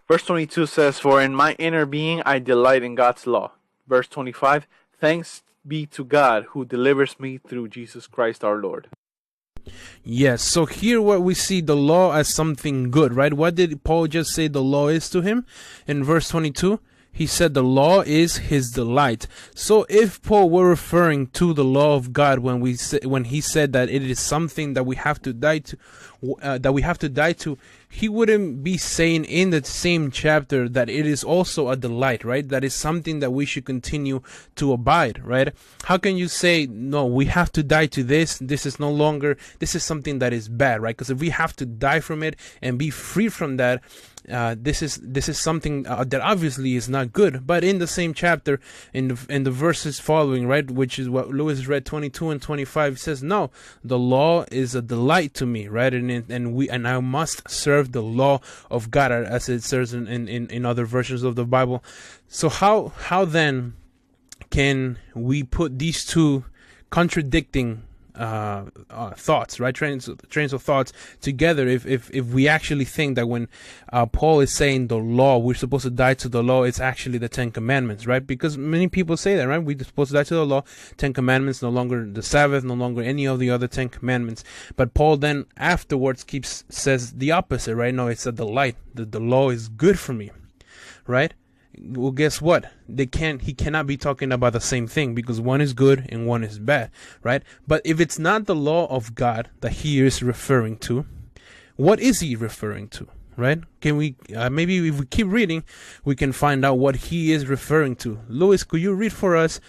Verse 0.08 0.25
22 0.25 0.66
says, 0.66 0.98
For 0.98 1.20
in 1.20 1.34
my 1.34 1.52
inner 1.58 1.84
being 1.84 2.22
I 2.25 2.38
delight 2.38 2.82
in 2.82 2.94
God's 2.94 3.26
law. 3.26 3.52
Verse 3.87 4.08
25, 4.08 4.66
Thanks 5.00 5.42
be 5.66 5.87
to 5.87 6.04
God 6.04 6.46
who 6.50 6.64
delivers 6.64 7.20
me 7.20 7.38
through 7.38 7.68
Jesus 7.68 8.06
Christ 8.06 8.42
our 8.42 8.56
Lord. 8.56 8.88
Yes, 10.02 10.42
so 10.42 10.64
here 10.64 11.00
what 11.02 11.22
we 11.22 11.34
see 11.34 11.60
the 11.60 11.76
law 11.76 12.14
as 12.14 12.32
something 12.32 12.90
good, 12.90 13.12
right? 13.12 13.34
What 13.34 13.54
did 13.54 13.84
Paul 13.84 14.06
just 14.06 14.30
say 14.30 14.48
the 14.48 14.62
law 14.62 14.88
is 14.88 15.10
to 15.10 15.20
him? 15.20 15.44
In 15.87 16.02
verse 16.02 16.28
22, 16.28 16.80
he 17.12 17.26
said 17.26 17.54
the 17.54 17.62
law 17.62 18.00
is 18.02 18.36
his 18.36 18.70
delight. 18.70 19.26
So 19.54 19.86
if 19.88 20.22
Paul 20.22 20.50
were 20.50 20.68
referring 20.68 21.28
to 21.28 21.52
the 21.52 21.64
law 21.64 21.96
of 21.96 22.12
God 22.12 22.38
when 22.38 22.60
we 22.60 22.74
say, 22.74 23.00
when 23.02 23.24
he 23.24 23.40
said 23.40 23.72
that 23.72 23.90
it 23.90 24.02
is 24.02 24.20
something 24.20 24.74
that 24.74 24.84
we 24.84 24.94
have 24.96 25.20
to 25.22 25.32
die 25.32 25.58
to, 25.58 25.76
uh, 26.42 26.58
that 26.58 26.72
we 26.72 26.82
have 26.82 26.98
to 26.98 27.08
die 27.08 27.32
to, 27.32 27.58
he 27.90 28.08
wouldn't 28.08 28.62
be 28.62 28.76
saying 28.76 29.24
in 29.24 29.50
the 29.50 29.64
same 29.64 30.10
chapter 30.10 30.68
that 30.68 30.88
it 30.88 31.06
is 31.06 31.24
also 31.24 31.70
a 31.70 31.76
delight, 31.76 32.24
right? 32.24 32.46
That 32.48 32.62
is 32.62 32.74
something 32.74 33.20
that 33.20 33.32
we 33.32 33.46
should 33.46 33.64
continue 33.64 34.20
to 34.56 34.72
abide, 34.72 35.24
right? 35.24 35.54
How 35.84 35.96
can 35.96 36.16
you 36.16 36.28
say, 36.28 36.66
no, 36.66 37.06
we 37.06 37.24
have 37.26 37.50
to 37.52 37.62
die 37.62 37.86
to 37.86 38.04
this? 38.04 38.38
This 38.38 38.66
is 38.66 38.78
no 38.78 38.90
longer, 38.90 39.38
this 39.58 39.74
is 39.74 39.82
something 39.82 40.18
that 40.18 40.32
is 40.32 40.48
bad, 40.48 40.82
right? 40.82 40.96
Because 40.96 41.10
if 41.10 41.18
we 41.18 41.30
have 41.30 41.56
to 41.56 41.66
die 41.66 42.00
from 42.00 42.22
it 42.22 42.36
and 42.60 42.78
be 42.78 42.90
free 42.90 43.28
from 43.28 43.56
that, 43.56 43.82
uh, 44.30 44.56
this 44.58 44.82
is 44.82 44.97
this 45.02 45.28
is 45.28 45.38
something 45.38 45.87
uh, 45.87 46.04
that 46.04 46.20
obviously 46.20 46.75
is 46.75 46.88
not 46.88 47.12
good. 47.12 47.47
But 47.47 47.64
in 47.64 47.78
the 47.78 47.87
same 47.87 48.14
chapter, 48.14 48.61
in 48.92 49.08
the 49.08 49.26
in 49.28 49.44
the 49.44 49.50
verses 49.50 49.99
following, 49.99 50.47
right, 50.47 50.70
which 50.70 50.99
is 50.99 51.08
what 51.08 51.28
Lewis 51.28 51.66
read, 51.66 51.85
twenty 51.85 52.11
two 52.11 52.30
and 52.30 52.40
twenty 52.40 52.64
five, 52.64 52.99
says, 52.99 53.23
"No, 53.23 53.50
the 53.82 53.99
law 53.99 54.44
is 54.50 54.75
a 54.75 54.82
delight 54.82 55.35
to 55.35 55.47
me, 55.47 55.68
right, 55.68 55.92
and 55.92 56.11
and 56.30 56.54
we 56.54 56.68
and 56.68 56.87
I 56.87 57.00
must 57.00 57.49
serve 57.50 57.92
the 57.92 58.02
law 58.02 58.40
of 58.70 58.90
God, 58.90 59.12
as 59.12 59.49
it 59.49 59.62
says 59.62 59.94
in 59.94 60.06
in, 60.06 60.28
in 60.28 60.66
other 60.66 60.85
versions 60.85 61.23
of 61.23 61.35
the 61.35 61.44
Bible. 61.44 61.82
So 62.26 62.49
how 62.49 62.92
how 62.97 63.25
then 63.25 63.75
can 64.50 64.99
we 65.14 65.42
put 65.42 65.78
these 65.78 66.04
two 66.04 66.44
contradicting 66.90 67.82
uh, 68.18 68.64
uh, 68.90 69.10
thoughts, 69.10 69.60
right? 69.60 69.75
Trains, 69.75 70.08
trains 70.28 70.52
of 70.52 70.62
thoughts 70.62 70.92
together. 71.20 71.66
If 71.68 71.87
if 71.87 72.10
if 72.12 72.26
we 72.26 72.48
actually 72.48 72.84
think 72.84 73.16
that 73.16 73.28
when 73.28 73.48
uh, 73.92 74.06
Paul 74.06 74.40
is 74.40 74.52
saying 74.52 74.88
the 74.88 74.98
law, 74.98 75.38
we're 75.38 75.54
supposed 75.54 75.84
to 75.84 75.90
die 75.90 76.14
to 76.14 76.28
the 76.28 76.42
law, 76.42 76.64
it's 76.64 76.80
actually 76.80 77.18
the 77.18 77.28
Ten 77.28 77.50
Commandments, 77.50 78.06
right? 78.06 78.26
Because 78.26 78.58
many 78.58 78.88
people 78.88 79.16
say 79.16 79.37
that, 79.37 79.46
right? 79.46 79.58
We're 79.62 79.78
supposed 79.78 80.10
to 80.10 80.16
die 80.16 80.25
to 80.25 80.34
the 80.34 80.46
law. 80.46 80.64
Ten 80.96 81.12
Commandments, 81.12 81.62
no 81.62 81.70
longer 81.70 82.04
the 82.04 82.22
Sabbath, 82.22 82.64
no 82.64 82.75
longer 82.75 83.02
any 83.02 83.26
of 83.26 83.38
the 83.38 83.50
other 83.50 83.68
Ten 83.68 83.88
Commandments. 83.88 84.44
But 84.76 84.94
Paul 84.94 85.16
then 85.18 85.46
afterwards 85.56 86.25
keeps 86.25 86.64
says 86.68 87.12
the 87.12 87.30
opposite, 87.30 87.76
right? 87.76 87.94
No, 87.94 88.08
it's 88.08 88.26
a 88.26 88.32
delight. 88.32 88.76
The 88.94 89.04
the 89.04 89.20
law 89.20 89.50
is 89.50 89.68
good 89.68 89.98
for 89.98 90.12
me, 90.12 90.30
right? 91.06 91.32
Well 91.82 92.11
guess 92.11 92.40
what? 92.40 92.70
They 92.88 93.06
can't 93.06 93.42
he 93.42 93.54
cannot 93.54 93.87
be 93.87 93.97
talking 93.97 94.32
about 94.32 94.52
the 94.52 94.61
same 94.61 94.87
thing 94.87 95.14
because 95.14 95.40
one 95.40 95.61
is 95.61 95.73
good 95.73 96.06
and 96.08 96.26
one 96.26 96.44
is 96.44 96.58
bad 96.58 96.90
right? 97.23 97.42
But 97.66 97.82
if 97.85 98.00
it's 98.00 98.18
not 98.18 98.47
the 98.47 98.54
law 98.54 98.87
of 98.87 99.14
god 99.14 99.50
that 99.61 99.73
he 99.73 100.00
is 100.00 100.23
referring 100.23 100.78
to 100.78 101.06
what 101.76 102.00
is 102.00 102.20
he 102.20 102.37
referring 102.37 102.88
to 102.88 103.08
right? 103.37 103.61
Can 103.80 103.97
we 103.97 104.16
uh, 104.35 104.50
maybe 104.50 104.88
if 104.88 104.99
we 104.99 105.06
keep 105.06 105.28
reading 105.28 105.64
we 106.04 106.16
can 106.16 106.32
find 106.32 106.64
out 106.64 106.78
what 106.78 106.97
he 106.97 107.32
is 107.32 107.47
referring 107.47 107.97
to. 107.97 108.20
Luis 108.28 108.64
could 108.64 108.80
you 108.80 108.94
read 108.94 109.12
for 109.12 109.37
us 109.37 109.61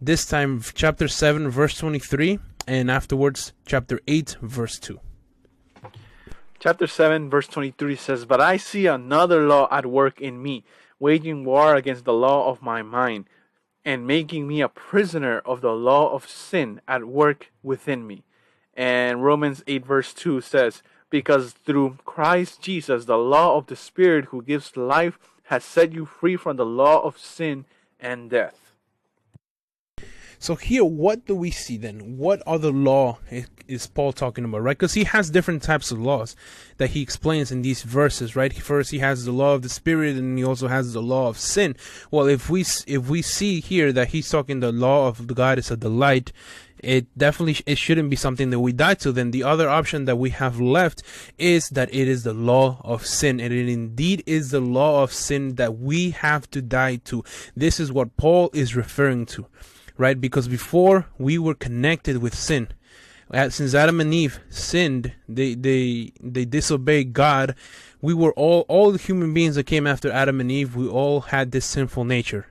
this 0.00 0.24
time 0.24 0.62
chapter 0.74 1.08
7 1.08 1.50
verse 1.50 1.76
23 1.76 2.38
and 2.68 2.90
afterwards 2.90 3.52
chapter 3.66 4.00
8 4.06 4.36
verse 4.42 4.78
2 4.78 5.00
chapter 6.60 6.86
7 6.86 7.28
verse 7.28 7.48
23 7.48 7.96
says 7.96 8.24
but 8.24 8.40
i 8.40 8.56
see 8.56 8.86
another 8.86 9.46
law 9.46 9.66
at 9.72 9.86
work 9.86 10.20
in 10.20 10.40
me 10.40 10.64
waging 10.98 11.44
war 11.44 11.74
against 11.74 12.04
the 12.04 12.12
law 12.12 12.50
of 12.50 12.62
my 12.62 12.82
mind, 12.82 13.26
and 13.84 14.06
making 14.06 14.46
me 14.46 14.60
a 14.60 14.68
prisoner 14.68 15.38
of 15.40 15.60
the 15.60 15.72
law 15.72 16.12
of 16.12 16.28
sin 16.28 16.80
at 16.86 17.04
work 17.06 17.50
within 17.62 18.06
me. 18.06 18.24
And 18.74 19.24
Romans 19.24 19.62
8, 19.66 19.84
verse 19.84 20.12
2 20.12 20.40
says, 20.40 20.82
Because 21.10 21.52
through 21.52 21.98
Christ 22.04 22.60
Jesus, 22.62 23.06
the 23.06 23.18
law 23.18 23.56
of 23.56 23.66
the 23.66 23.76
Spirit 23.76 24.26
who 24.26 24.42
gives 24.42 24.76
life 24.76 25.18
has 25.44 25.64
set 25.64 25.92
you 25.92 26.04
free 26.04 26.36
from 26.36 26.56
the 26.56 26.66
law 26.66 27.00
of 27.02 27.18
sin 27.18 27.64
and 27.98 28.30
death. 28.30 28.67
So 30.40 30.54
here, 30.54 30.84
what 30.84 31.26
do 31.26 31.34
we 31.34 31.50
see 31.50 31.76
then? 31.76 32.16
What 32.16 32.42
other 32.46 32.70
law 32.70 33.18
is 33.66 33.86
Paul 33.88 34.12
talking 34.12 34.44
about, 34.44 34.62
right? 34.62 34.78
Because 34.78 34.94
he 34.94 35.04
has 35.04 35.30
different 35.30 35.62
types 35.62 35.90
of 35.90 36.00
laws 36.00 36.36
that 36.76 36.90
he 36.90 37.02
explains 37.02 37.50
in 37.50 37.62
these 37.62 37.82
verses, 37.82 38.36
right? 38.36 38.52
First, 38.52 38.92
he 38.92 39.00
has 39.00 39.24
the 39.24 39.32
law 39.32 39.54
of 39.54 39.62
the 39.62 39.68
spirit, 39.68 40.16
and 40.16 40.38
he 40.38 40.44
also 40.44 40.68
has 40.68 40.92
the 40.92 41.02
law 41.02 41.28
of 41.28 41.38
sin. 41.38 41.76
Well, 42.10 42.26
if 42.26 42.48
we 42.48 42.60
if 42.86 43.08
we 43.08 43.20
see 43.20 43.60
here 43.60 43.92
that 43.92 44.08
he's 44.08 44.30
talking 44.30 44.60
the 44.60 44.70
law 44.72 45.08
of 45.08 45.26
the 45.26 45.34
God 45.34 45.58
is 45.58 45.72
a 45.72 45.76
delight, 45.76 46.32
it 46.78 47.06
definitely 47.18 47.56
it 47.66 47.76
shouldn't 47.76 48.08
be 48.08 48.16
something 48.16 48.50
that 48.50 48.60
we 48.60 48.72
die 48.72 48.94
to 48.94 49.10
then 49.10 49.32
the 49.32 49.42
other 49.42 49.68
option 49.68 50.04
that 50.04 50.16
we 50.16 50.30
have 50.30 50.60
left 50.60 51.02
is 51.36 51.70
that 51.70 51.92
it 51.92 52.06
is 52.06 52.22
the 52.22 52.32
law 52.32 52.80
of 52.84 53.04
sin 53.04 53.40
and 53.40 53.52
it 53.52 53.68
indeed 53.68 54.22
is 54.26 54.52
the 54.52 54.60
law 54.60 55.02
of 55.02 55.12
sin 55.12 55.56
that 55.56 55.76
we 55.76 56.10
have 56.10 56.48
to 56.50 56.62
die 56.62 56.94
to 56.96 57.24
this 57.56 57.80
is 57.80 57.90
what 57.90 58.16
paul 58.16 58.48
is 58.52 58.76
referring 58.76 59.26
to 59.26 59.44
right? 59.98 60.18
Because 60.18 60.48
before 60.48 61.06
we 61.18 61.36
were 61.36 61.54
connected 61.54 62.18
with 62.18 62.34
sin. 62.34 62.68
Since 63.30 63.74
Adam 63.74 64.00
and 64.00 64.14
Eve 64.14 64.40
sinned, 64.48 65.12
they 65.28 65.54
they 65.54 66.12
they 66.18 66.46
disobeyed 66.46 67.12
God. 67.12 67.54
We 68.00 68.14
were 68.14 68.32
all 68.32 68.64
all 68.68 68.90
the 68.90 68.98
human 68.98 69.34
beings 69.34 69.56
that 69.56 69.64
came 69.64 69.86
after 69.86 70.10
Adam 70.10 70.40
and 70.40 70.50
Eve. 70.50 70.74
We 70.74 70.88
all 70.88 71.20
had 71.20 71.50
this 71.50 71.66
sinful 71.66 72.04
nature 72.04 72.46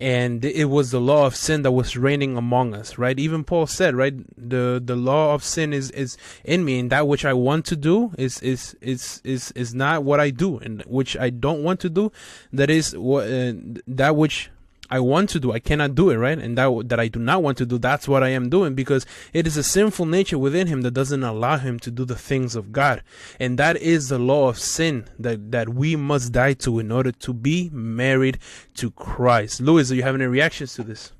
and 0.00 0.44
it 0.44 0.66
was 0.66 0.92
the 0.92 1.00
law 1.00 1.26
of 1.26 1.34
sin 1.34 1.62
that 1.62 1.72
was 1.72 1.96
reigning 1.96 2.36
among 2.36 2.72
us 2.72 2.98
right 2.98 3.18
even 3.18 3.42
paul 3.42 3.66
said 3.66 3.94
right 3.94 4.14
the 4.36 4.80
the 4.84 4.94
law 4.94 5.34
of 5.34 5.42
sin 5.42 5.72
is 5.72 5.90
is 5.90 6.16
in 6.44 6.64
me 6.64 6.78
and 6.78 6.90
that 6.90 7.06
which 7.08 7.24
i 7.24 7.32
want 7.32 7.64
to 7.64 7.74
do 7.74 8.12
is 8.16 8.40
is 8.40 8.76
is 8.80 9.20
is 9.24 9.50
is 9.52 9.74
not 9.74 10.04
what 10.04 10.20
i 10.20 10.30
do 10.30 10.58
and 10.58 10.82
which 10.82 11.16
i 11.16 11.28
don't 11.28 11.62
want 11.62 11.80
to 11.80 11.88
do 11.88 12.12
that 12.52 12.70
is 12.70 12.96
what 12.96 13.28
uh, 13.28 13.52
that 13.86 14.14
which 14.14 14.50
I 14.90 15.00
want 15.00 15.30
to 15.30 15.40
do. 15.40 15.52
I 15.52 15.58
cannot 15.58 15.94
do 15.94 16.10
it, 16.10 16.16
right? 16.16 16.38
And 16.38 16.56
that 16.56 16.88
that 16.88 17.00
I 17.00 17.08
do 17.08 17.18
not 17.18 17.42
want 17.42 17.58
to 17.58 17.66
do, 17.66 17.78
that's 17.78 18.08
what 18.08 18.22
I 18.22 18.30
am 18.30 18.48
doing 18.48 18.74
because 18.74 19.04
it 19.32 19.46
is 19.46 19.56
a 19.56 19.62
sinful 19.62 20.06
nature 20.06 20.38
within 20.38 20.66
him 20.66 20.82
that 20.82 20.92
doesn't 20.92 21.22
allow 21.22 21.58
him 21.58 21.78
to 21.80 21.90
do 21.90 22.04
the 22.04 22.16
things 22.16 22.56
of 22.56 22.72
God. 22.72 23.02
And 23.38 23.58
that 23.58 23.76
is 23.76 24.08
the 24.08 24.18
law 24.18 24.48
of 24.48 24.58
sin 24.58 25.08
that 25.18 25.50
that 25.52 25.70
we 25.70 25.96
must 25.96 26.32
die 26.32 26.54
to 26.54 26.78
in 26.78 26.90
order 26.90 27.12
to 27.12 27.32
be 27.32 27.70
married 27.72 28.38
to 28.74 28.90
Christ. 28.90 29.60
Louis, 29.60 29.88
do 29.88 29.96
you 29.96 30.02
have 30.02 30.14
any 30.14 30.26
reactions 30.26 30.74
to 30.74 30.82
this? 30.82 31.12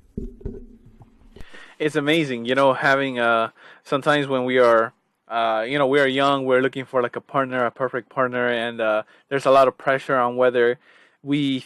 It's 1.77 1.95
amazing, 1.95 2.45
you 2.45 2.55
know, 2.55 2.73
having 2.73 3.19
uh 3.19 3.51
sometimes 3.83 4.27
when 4.27 4.45
we 4.45 4.57
are 4.57 4.93
uh, 5.29 5.61
you 5.61 5.77
know, 5.77 5.85
we 5.85 5.99
are 5.99 6.07
young, 6.07 6.43
we're 6.45 6.59
looking 6.59 6.85
for 6.85 7.03
like 7.03 7.15
a 7.15 7.21
partner, 7.21 7.63
a 7.63 7.69
perfect 7.69 8.09
partner, 8.09 8.47
and 8.47 8.81
uh, 8.81 9.03
there's 9.29 9.45
a 9.45 9.51
lot 9.51 9.67
of 9.67 9.77
pressure 9.77 10.15
on 10.15 10.35
whether 10.35 10.79
we 11.21 11.59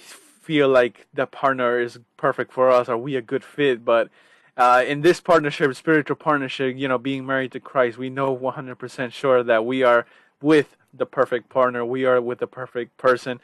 feel 0.43 0.67
like 0.67 1.07
the 1.13 1.25
partner 1.25 1.79
is 1.79 1.99
perfect 2.17 2.51
for 2.53 2.69
us 2.69 2.89
are 2.89 2.97
we 2.97 3.15
a 3.15 3.21
good 3.21 3.43
fit 3.43 3.83
but 3.83 4.09
uh, 4.55 4.83
in 4.85 5.01
this 5.01 5.19
partnership 5.19 5.73
spiritual 5.75 6.15
partnership 6.15 6.75
you 6.77 6.87
know 6.87 6.97
being 6.97 7.25
married 7.25 7.51
to 7.51 7.59
christ 7.59 7.97
we 7.97 8.09
know 8.09 8.35
100% 8.35 9.11
sure 9.11 9.43
that 9.43 9.65
we 9.65 9.83
are 9.83 10.05
with 10.41 10.75
the 10.93 11.05
perfect 11.05 11.49
partner. 11.49 11.83
We 11.83 12.05
are 12.05 12.21
with 12.21 12.39
the 12.39 12.47
perfect 12.47 12.97
person. 12.97 13.39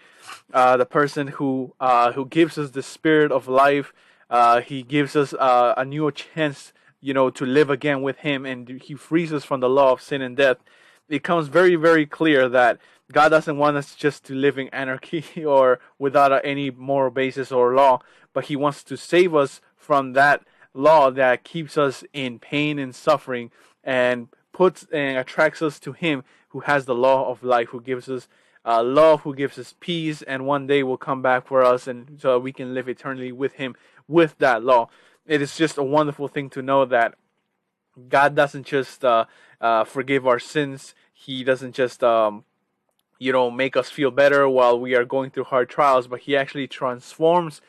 Uh, 0.54 0.78
the 0.78 0.86
person 0.86 1.28
who 1.28 1.74
uh, 1.80 2.12
who 2.12 2.26
gives 2.26 2.58
us 2.58 2.72
the 2.72 2.84
spirit 2.84 3.32
of 3.32 3.48
life 3.48 3.94
uh, 4.30 4.62
he 4.62 4.84
gives 4.84 5.16
us 5.16 5.34
uh, 5.34 5.74
a 5.76 5.86
new 5.86 6.12
chance 6.12 6.72
you 7.02 7.14
know 7.14 7.30
to 7.32 7.46
live 7.46 7.70
again 7.70 8.02
with 8.02 8.18
him 8.18 8.46
and 8.46 8.82
he 8.84 8.94
frees 8.94 9.34
us 9.34 9.44
from 9.44 9.60
the 9.60 9.70
law 9.70 9.92
of 9.92 10.02
sin 10.02 10.22
and 10.22 10.38
death 10.38 10.58
becomes 11.10 11.48
very 11.48 11.76
very 11.76 12.06
clear 12.06 12.48
that 12.48 12.80
God 13.12 13.30
doesn't 13.30 13.58
want 13.58 13.76
us 13.78 13.96
just 13.96 14.24
to 14.26 14.36
live 14.36 14.58
in 14.58 14.68
anarchy 14.70 15.26
or 15.46 15.80
without 15.98 16.46
any 16.46 16.70
moral 16.70 17.12
basis 17.12 17.52
or 17.52 17.74
law, 17.74 18.00
but 18.34 18.46
He 18.46 18.56
wants 18.56 18.84
to 18.84 18.98
save 18.98 19.34
us 19.36 19.62
from 19.76 20.14
that 20.14 20.44
law 20.74 21.10
that 21.10 21.44
keeps 21.44 21.78
us 21.78 22.04
in 22.14 22.38
pain 22.40 22.78
and 22.78 22.94
suffering 22.94 23.50
and 23.84 24.28
puts 24.54 24.86
and 24.92 25.18
attracts 25.18 25.62
us 25.62 25.80
to 25.80 25.94
Him 25.94 26.24
who 26.50 26.62
has 26.62 26.86
the 26.86 26.96
law 26.96 27.30
of 27.30 27.44
life, 27.44 27.70
who 27.70 27.82
gives 27.82 28.10
us 28.10 28.28
uh, 28.66 28.84
love, 28.84 29.22
who 29.22 29.34
gives 29.34 29.58
us 29.58 29.74
peace, 29.80 30.22
and 30.24 30.46
one 30.46 30.68
day 30.68 30.84
will 30.84 30.98
come 30.98 31.22
back 31.22 31.48
for 31.48 31.64
us, 31.64 31.88
and 31.88 32.20
so 32.22 32.38
we 32.38 32.52
can 32.52 32.74
live 32.74 32.90
eternally 32.90 33.32
with 33.32 33.54
Him 33.54 33.76
with 34.08 34.38
that 34.38 34.64
law. 34.64 34.90
It 35.26 35.42
is 35.42 35.56
just 35.56 35.78
a 35.78 35.84
wonderful 35.84 36.28
thing 36.28 36.50
to 36.52 36.62
know 36.62 36.86
that 36.86 37.16
God 38.08 38.36
doesn't 38.36 38.66
just 38.66 39.04
uh, 39.04 39.26
uh, 39.60 39.84
forgive 39.84 40.26
our 40.26 40.40
sins. 40.40 40.96
He 41.14 41.44
doesn't 41.44 41.74
just 41.74 42.04
um, 42.04 42.46
you 43.20 43.32
know 43.32 43.52
make 43.52 43.76
us 43.76 43.90
feel 43.90 44.12
better 44.12 44.48
while 44.48 44.80
we 44.80 44.96
are 44.96 45.06
going 45.06 45.30
through 45.30 45.44
hard 45.44 45.70
trials 45.70 46.08
but 46.08 46.22
he 46.22 46.36
actually 46.38 46.68
transforms 46.68 47.62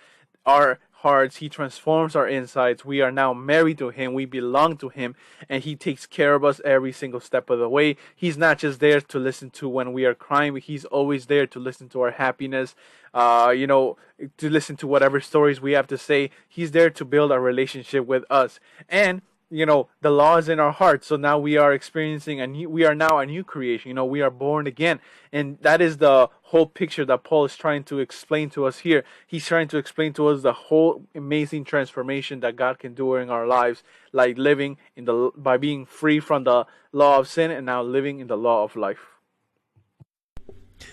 our 0.47 0.79
hearts. 1.01 1.37
He 1.37 1.49
transforms 1.49 2.15
our 2.15 2.29
insides. 2.29 2.85
We 2.85 3.01
are 3.01 3.11
now 3.11 3.33
married 3.33 3.79
to 3.79 3.89
him. 3.89 4.13
We 4.13 4.27
belong 4.27 4.77
to 4.79 4.91
him 4.91 5.15
and 5.49 5.63
he 5.65 5.75
takes 5.75 6.07
care 6.07 6.35
of 6.35 6.45
us 6.45 6.61
every 6.65 6.93
single 6.93 7.21
step 7.21 7.49
of 7.51 7.59
the 7.59 7.69
way. 7.69 7.97
He's 8.15 8.37
not 8.37 8.59
just 8.59 8.81
there 8.81 9.01
to 9.01 9.19
listen 9.19 9.51
to 9.51 9.69
when 9.69 9.93
we 9.93 10.05
are 10.05 10.15
crying 10.15 10.53
but 10.53 10.63
he's 10.63 10.85
always 10.85 11.27
there 11.27 11.47
to 11.49 11.59
listen 11.59 11.89
to 11.91 12.03
our 12.03 12.13
happiness 12.13 12.75
uh, 13.13 13.53
you 13.57 13.67
know 13.67 13.97
to 14.37 14.49
listen 14.49 14.77
to 14.77 14.87
whatever 14.87 15.21
stories 15.21 15.61
we 15.61 15.73
have 15.73 15.87
to 15.89 15.99
say. 15.99 16.31
He's 16.49 16.71
there 16.71 16.91
to 16.91 17.05
build 17.05 17.33
a 17.33 17.41
relationship 17.41 18.07
with 18.07 18.25
us. 18.31 18.61
And 18.89 19.23
you 19.51 19.67
know 19.67 19.89
the 20.01 20.11
law 20.11 20.37
is 20.37 20.49
in 20.49 20.61
our 20.61 20.73
hearts. 20.73 21.09
So 21.09 21.17
now 21.17 21.39
we 21.39 21.57
are 21.57 21.73
experiencing 21.73 22.41
a 22.41 22.47
new 22.47 22.71
we 22.71 22.85
are 22.85 22.95
now 22.95 23.19
a 23.19 23.27
new 23.27 23.45
creation. 23.45 23.89
You 23.89 23.95
know 23.95 24.05
we 24.05 24.23
are 24.23 24.31
born 24.31 24.67
again. 24.67 25.01
And 25.33 25.59
that 25.61 25.81
is 25.81 25.99
the 25.99 26.29
whole 26.43 26.67
picture 26.67 27.05
that 27.05 27.25
paul 27.25 27.45
is 27.45 27.57
trying 27.57 27.85
to 27.85 27.99
explain 27.99 28.51
to 28.51 28.65
us 28.65 28.79
here. 28.79 29.05
He's 29.27 29.47
trying 29.47 29.69
to 29.69 29.79
explain 29.79 30.13
to 30.15 30.29
us 30.29 30.43
the 30.43 30.53
whole 30.53 31.05
amazing 31.15 31.65
transformation 31.65 32.41
that 32.41 32.57
god 32.57 32.79
can 32.79 32.95
do 32.95 33.15
in 33.17 33.31
our 33.31 33.47
lives 33.47 33.83
like 34.13 34.39
living 34.39 34.77
in 34.97 35.05
the 35.05 35.31
by 35.37 35.57
being 35.57 35.85
free 35.85 36.21
from 36.21 36.45
the 36.45 36.67
law 36.93 37.19
of 37.19 37.29
sin 37.29 37.51
and 37.51 37.67
now 37.67 37.83
living 37.83 38.21
in 38.21 38.27
the 38.29 38.37
law 38.37 38.65
of 38.65 38.77
life 38.77 39.20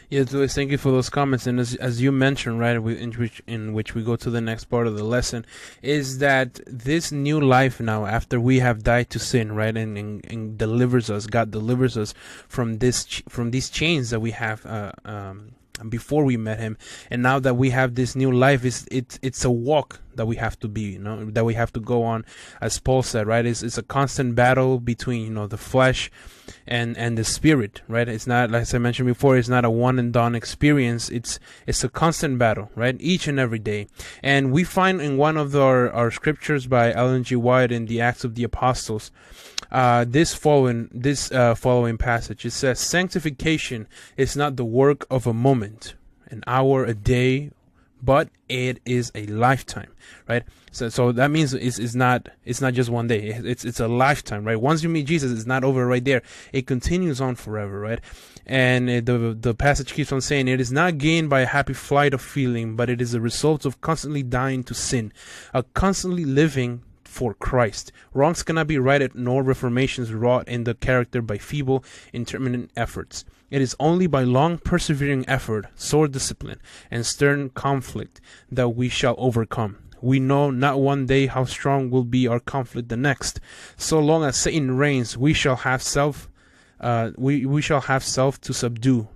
Yes, 0.10 0.32
Louis, 0.32 0.54
thank 0.54 0.72
you 0.72 0.78
for 0.78 0.92
those 0.92 1.10
comments. 1.10 1.48
And 1.48 1.60
as, 1.60 1.76
as 1.76 2.02
you 2.02 2.12
mentioned, 2.12 2.60
right, 2.60 2.76
in 2.76 3.12
which 3.14 3.42
in 3.48 3.74
which 3.74 3.94
we 3.94 4.04
go 4.04 4.16
to 4.16 4.30
the 4.30 4.42
next 4.42 4.66
part 4.66 4.88
of 4.88 4.98
the 4.98 5.04
lesson, 5.04 5.46
is 5.82 6.20
that 6.20 6.60
this 6.66 7.12
new 7.12 7.40
life 7.40 7.80
now, 7.80 8.06
after 8.06 8.40
we 8.40 8.60
have 8.60 8.84
died 8.84 9.10
to 9.12 9.20
sin, 9.20 9.54
right, 9.54 9.76
and, 9.76 9.98
and, 9.98 10.26
and 10.26 10.58
delivers 10.58 11.10
us, 11.10 11.28
God 11.28 11.52
delivers 11.52 11.98
us 11.98 12.14
from 12.48 12.80
this 12.80 13.22
from 13.28 13.52
these 13.52 13.70
chains 13.70 14.10
that 14.10 14.20
we 14.20 14.32
have 14.32 14.66
uh, 14.66 14.92
um, 15.06 15.52
before 15.90 16.24
we 16.24 16.38
met 16.38 16.60
him. 16.60 16.78
And 17.10 17.22
now 17.22 17.40
that 17.40 17.56
we 17.56 17.70
have 17.72 17.96
this 17.96 18.16
new 18.16 18.32
life 18.32 18.66
is 18.66 18.88
it's 18.92 19.20
it's 19.22 19.46
a 19.46 19.52
walk 19.52 20.00
that 20.16 20.26
we 20.26 20.36
have 20.38 20.60
to 20.60 20.68
be 20.68 20.82
you 20.82 21.00
know 21.00 21.30
that 21.30 21.46
we 21.46 21.54
have 21.54 21.72
to 21.74 21.80
go 21.80 22.04
on. 22.04 22.26
As 22.62 22.80
paul 22.80 23.04
said 23.04 23.28
right 23.28 23.46
it's, 23.46 23.64
it's 23.64 23.78
a 23.78 23.84
constant 23.84 24.36
battle 24.36 24.80
between 24.80 25.24
you 25.24 25.30
know 25.30 25.48
the 25.48 25.58
flesh 25.58 26.12
and 26.66 26.98
and 26.98 27.18
the 27.18 27.24
spirit 27.24 27.82
right? 27.88 28.08
It's 28.08 28.28
not 28.28 28.52
like 28.52 28.74
i 28.74 28.78
mentioned 28.78 29.08
before 29.08 29.38
it's 29.38 29.50
not 29.50 29.66
a 29.66 29.70
one 29.70 30.00
and 30.00 30.12
done 30.12 30.36
experience. 30.36 31.10
It's 31.10 31.40
it's 31.66 31.84
a 31.84 31.90
constant 31.90 32.38
battle 32.38 32.70
right? 32.76 32.96
Each 33.00 33.28
and 33.28 33.40
every 33.40 33.60
day. 33.60 33.88
And 34.24 34.52
we 34.52 34.64
find 34.64 35.02
in 35.02 35.18
one 35.18 35.38
of 35.38 35.56
our, 35.56 35.90
our 35.92 36.12
scriptures 36.12 36.68
by 36.68 36.94
ellen 36.94 37.24
g. 37.24 37.36
White 37.36 37.72
in 37.72 37.86
the 37.86 38.02
acts 38.02 38.24
of 38.24 38.36
the 38.36 38.44
apostles 38.44 39.12
uh, 39.72 40.06
this 40.08 40.34
following 40.34 40.90
this 40.94 41.32
uh, 41.32 41.56
following 41.56 41.98
passage. 41.98 42.46
It 42.46 42.52
says, 42.52 42.80
"Sanctification 42.80 43.88
is 44.16 44.36
not 44.36 44.56
the 44.56 44.66
work 44.66 45.06
of 45.10 45.28
a 45.28 45.34
moment, 45.34 45.96
an 46.30 46.44
hour, 46.48 46.86
a 46.86 46.94
day, 46.94 47.52
but 48.02 48.30
it 48.48 48.80
is 48.86 49.12
a 49.16 49.26
lifetime." 49.28 49.92
Right. 50.28 50.44
So, 50.72 50.90
so 50.90 51.12
that 51.12 51.32
means 51.32 51.54
it's, 51.54 51.80
it's 51.80 51.96
not 51.96 52.30
it's 52.46 52.62
not 52.62 52.74
just 52.74 52.90
one 52.90 53.08
day. 53.08 53.30
It's 53.44 53.66
it's 53.66 53.80
a 53.80 53.88
lifetime. 53.88 54.46
Right. 54.46 54.60
Once 54.60 54.84
you 54.84 54.90
meet 54.90 55.08
Jesus, 55.08 55.32
it's 55.32 55.48
not 55.48 55.64
over 55.64 55.86
right 55.86 56.04
there. 56.04 56.22
It 56.54 56.68
continues 56.68 57.20
on 57.20 57.36
forever. 57.36 57.80
Right. 57.80 58.00
And 58.46 58.88
the 58.88 59.38
the 59.38 59.54
passage 59.54 59.94
keeps 59.94 60.12
on 60.12 60.22
saying, 60.22 60.48
"It 60.48 60.62
is 60.62 60.72
not 60.72 60.98
gained 60.98 61.30
by 61.30 61.42
a 61.42 61.46
happy 61.46 61.74
flight 61.74 62.14
of 62.14 62.22
feeling, 62.22 62.78
but 62.78 62.90
it 62.90 63.02
is 63.02 63.14
a 63.14 63.20
result 63.20 63.66
of 63.66 63.82
constantly 63.82 64.24
dying 64.24 64.64
to 64.66 64.74
sin, 64.74 65.12
a 65.54 65.64
constantly 65.64 66.24
living 66.24 66.84
for 67.18 67.34
Christ. 67.34 67.92
Wrongs 68.14 68.44
cannot 68.44 68.68
be 68.68 68.78
righted, 68.78 69.16
nor 69.16 69.42
reformations 69.42 70.14
wrought 70.14 70.48
in 70.48 70.66
the 70.66 70.76
character 70.76 71.20
by 71.20 71.40
feeble, 71.40 71.84
intermittent 72.14 72.70
efforts. 72.78 73.26
It 73.50 73.60
is 73.60 73.76
only 73.80 74.06
by 74.06 74.22
long, 74.22 74.60
persevering 74.60 75.28
effort, 75.28 75.66
sore 75.74 76.08
discipline, 76.08 76.62
and 76.92 77.04
stern 77.04 77.50
conflict 77.50 78.22
that 78.52 78.70
we 78.70 78.88
shall 78.88 79.16
overcome. 79.18 79.78
We 80.00 80.20
know 80.20 80.52
not 80.52 80.80
one 80.80 81.08
day 81.08 81.26
how 81.26 81.46
strong 81.46 81.90
will 81.90 82.04
be 82.04 82.28
our 82.28 82.40
conflict 82.40 82.90
the 82.90 82.98
next. 82.98 83.40
So 83.78 84.00
long 84.00 84.24
as 84.24 84.38
Satan 84.38 84.78
reigns, 84.78 85.18
we 85.18 85.34
shall 85.34 85.56
have 85.56 85.82
self. 85.82 86.30
Uh, 86.80 87.10
we 87.18 87.48
we 87.48 87.64
shall 87.64 87.82
have 87.82 88.04
self 88.04 88.40
to 88.42 88.54
subdue, 88.54 89.08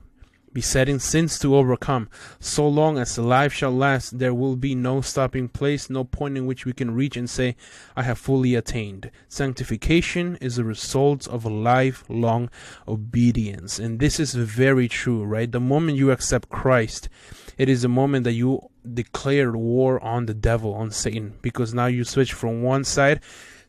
besetting 0.54 1.00
sins 1.00 1.40
to 1.40 1.56
overcome. 1.56 2.10
So 2.40 2.68
long 2.68 2.98
as 2.98 3.18
life 3.18 3.54
shall 3.54 3.72
last, 3.72 4.20
there 4.20 4.34
will 4.34 4.56
be 4.56 4.76
no 4.76 5.02
stopping 5.02 5.48
place, 5.48 5.90
no 5.90 6.04
point 6.04 6.38
in 6.38 6.46
which 6.46 6.66
we 6.66 6.74
can 6.74 6.92
reach 6.92 7.18
and 7.18 7.30
say, 7.30 7.56
I 7.96 8.04
have 8.04 8.18
fully 8.18 8.56
attained. 8.56 9.12
Sanctification 9.28 10.38
is 10.42 10.56
the 10.56 10.64
result 10.64 11.28
of 11.28 11.46
a 11.46 11.50
lifelong 11.50 12.50
obedience. 12.88 13.80
And 13.80 14.00
this 14.00 14.20
is 14.20 14.34
very 14.34 14.88
true, 14.88 15.24
right? 15.24 15.52
The 15.52 15.60
moment 15.60 15.98
you 15.98 16.12
accept 16.12 16.50
Christ, 16.50 17.10
it 17.58 17.70
is 17.70 17.84
the 17.84 17.90
moment 17.90 18.24
that 18.26 18.34
you 18.34 18.70
declare 18.94 19.52
war 19.52 20.04
on 20.04 20.26
the 20.26 20.34
devil, 20.34 20.74
on 20.74 20.92
Satan, 20.92 21.38
because 21.42 21.74
now 21.74 21.86
you 21.86 22.04
switch 22.04 22.34
from 22.34 22.62
one 22.62 22.84
side 22.84 23.22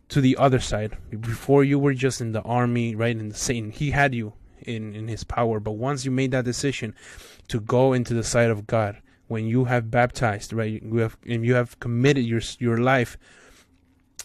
to 0.09 0.21
the 0.21 0.37
other 0.37 0.61
side. 0.61 0.97
Before 1.11 1.65
you 1.65 1.79
were 1.79 1.95
just 1.95 2.21
in 2.21 2.33
the 2.33 2.43
army, 2.43 2.95
right? 2.95 3.17
In 3.17 3.31
the 3.31 3.35
Satan, 3.35 3.71
he 3.71 3.91
had 3.91 4.15
you 4.15 4.35
in 4.63 4.95
in 4.95 5.09
his 5.09 5.25
power. 5.25 5.61
But 5.61 5.73
once 5.73 6.05
you 6.05 6.11
made 6.11 6.31
that 6.33 6.45
decision 6.45 6.95
to 7.49 7.61
go 7.61 7.93
into 7.93 8.15
the 8.15 8.25
side 8.25 8.51
of 8.51 8.67
god 8.67 8.97
when 9.29 9.47
you 9.47 9.65
have 9.65 9.91
baptized 9.91 10.53
right 10.53 10.83
you 10.83 10.97
have 10.99 11.17
and 11.27 11.45
you 11.45 11.55
have 11.55 11.79
committed 11.81 12.25
your 12.25 12.41
your 12.59 12.79
life 12.79 13.17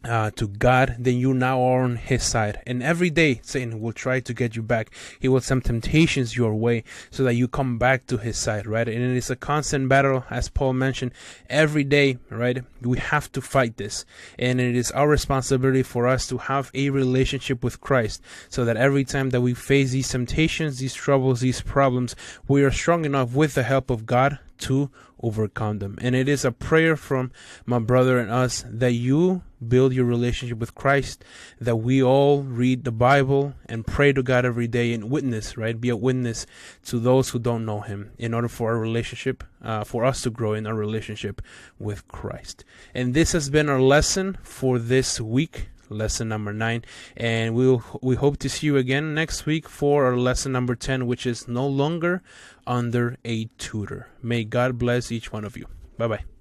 uh, 0.03 0.31
to 0.31 0.47
God, 0.47 0.95
then 0.99 1.17
you 1.17 1.33
now 1.33 1.61
are 1.61 1.81
on 1.81 1.95
His 1.95 2.23
side. 2.23 2.61
And 2.67 2.83
every 2.83 3.09
day, 3.09 3.39
Satan 3.43 3.81
will 3.81 3.93
try 3.93 4.19
to 4.19 4.33
get 4.33 4.55
you 4.55 4.61
back. 4.61 4.91
He 5.19 5.27
will 5.27 5.41
send 5.41 5.65
temptations 5.65 6.37
your 6.37 6.53
way 6.53 6.83
so 7.09 7.23
that 7.23 7.33
you 7.33 7.47
come 7.47 7.77
back 7.77 8.05
to 8.07 8.17
His 8.17 8.37
side, 8.37 8.67
right? 8.67 8.87
And 8.87 8.97
it 8.97 9.17
is 9.17 9.29
a 9.29 9.35
constant 9.35 9.89
battle, 9.89 10.23
as 10.29 10.49
Paul 10.49 10.73
mentioned, 10.73 11.11
every 11.49 11.83
day, 11.83 12.17
right? 12.29 12.63
We 12.81 12.97
have 12.99 13.31
to 13.33 13.41
fight 13.41 13.77
this. 13.77 14.05
And 14.37 14.61
it 14.61 14.75
is 14.75 14.91
our 14.91 15.07
responsibility 15.07 15.83
for 15.83 16.07
us 16.07 16.27
to 16.27 16.37
have 16.37 16.71
a 16.73 16.89
relationship 16.89 17.63
with 17.63 17.81
Christ 17.81 18.21
so 18.49 18.65
that 18.65 18.77
every 18.77 19.03
time 19.03 19.31
that 19.31 19.41
we 19.41 19.53
face 19.53 19.91
these 19.91 20.09
temptations, 20.09 20.79
these 20.79 20.93
troubles, 20.93 21.41
these 21.41 21.61
problems, 21.61 22.15
we 22.47 22.63
are 22.63 22.71
strong 22.71 23.05
enough 23.05 23.33
with 23.33 23.55
the 23.55 23.63
help 23.63 23.89
of 23.89 24.05
God 24.05 24.39
to 24.59 24.89
overcome 25.21 25.79
them. 25.79 25.97
And 26.01 26.15
it 26.15 26.27
is 26.27 26.45
a 26.45 26.51
prayer 26.51 26.95
from 26.95 27.31
my 27.65 27.79
brother 27.79 28.19
and 28.19 28.31
us 28.31 28.63
that 28.67 28.93
you 28.93 29.41
build 29.65 29.93
your 29.93 30.05
relationship 30.05 30.59
with 30.59 30.75
Christ, 30.75 31.23
that 31.59 31.77
we 31.77 32.03
all 32.03 32.43
read 32.43 32.83
the 32.83 32.91
Bible 32.91 33.53
and 33.67 33.87
pray 33.87 34.13
to 34.13 34.21
God 34.21 34.45
every 34.45 34.67
day 34.67 34.93
and 34.93 35.09
witness, 35.09 35.57
right? 35.57 35.79
Be 35.79 35.89
a 35.89 35.95
witness 35.95 36.45
to 36.85 36.99
those 36.99 37.29
who 37.29 37.39
don't 37.39 37.65
know 37.65 37.81
Him 37.81 38.11
in 38.17 38.33
order 38.33 38.47
for 38.47 38.71
our 38.71 38.79
relationship, 38.79 39.43
uh, 39.63 39.83
for 39.83 40.05
us 40.05 40.21
to 40.21 40.29
grow 40.29 40.53
in 40.53 40.67
our 40.67 40.75
relationship 40.75 41.41
with 41.79 42.07
Christ. 42.07 42.63
And 42.93 43.13
this 43.13 43.31
has 43.31 43.49
been 43.49 43.69
our 43.69 43.81
lesson 43.81 44.37
for 44.43 44.77
this 44.77 45.19
week 45.19 45.69
lesson 45.89 46.29
number 46.29 46.53
nine. 46.53 46.83
And 47.15 47.55
we'll 47.55 47.83
we 48.01 48.15
hope 48.15 48.37
to 48.37 48.49
see 48.49 48.67
you 48.67 48.77
again 48.77 49.13
next 49.13 49.45
week 49.45 49.67
for 49.69 50.05
our 50.05 50.17
lesson 50.17 50.51
number 50.51 50.75
ten, 50.75 51.07
which 51.07 51.25
is 51.25 51.47
no 51.47 51.67
longer 51.67 52.21
under 52.65 53.17
a 53.25 53.45
tutor. 53.57 54.09
May 54.21 54.43
God 54.43 54.77
bless 54.77 55.11
each 55.11 55.31
one 55.31 55.45
of 55.45 55.57
you. 55.57 55.65
Bye 55.97 56.07
bye. 56.07 56.36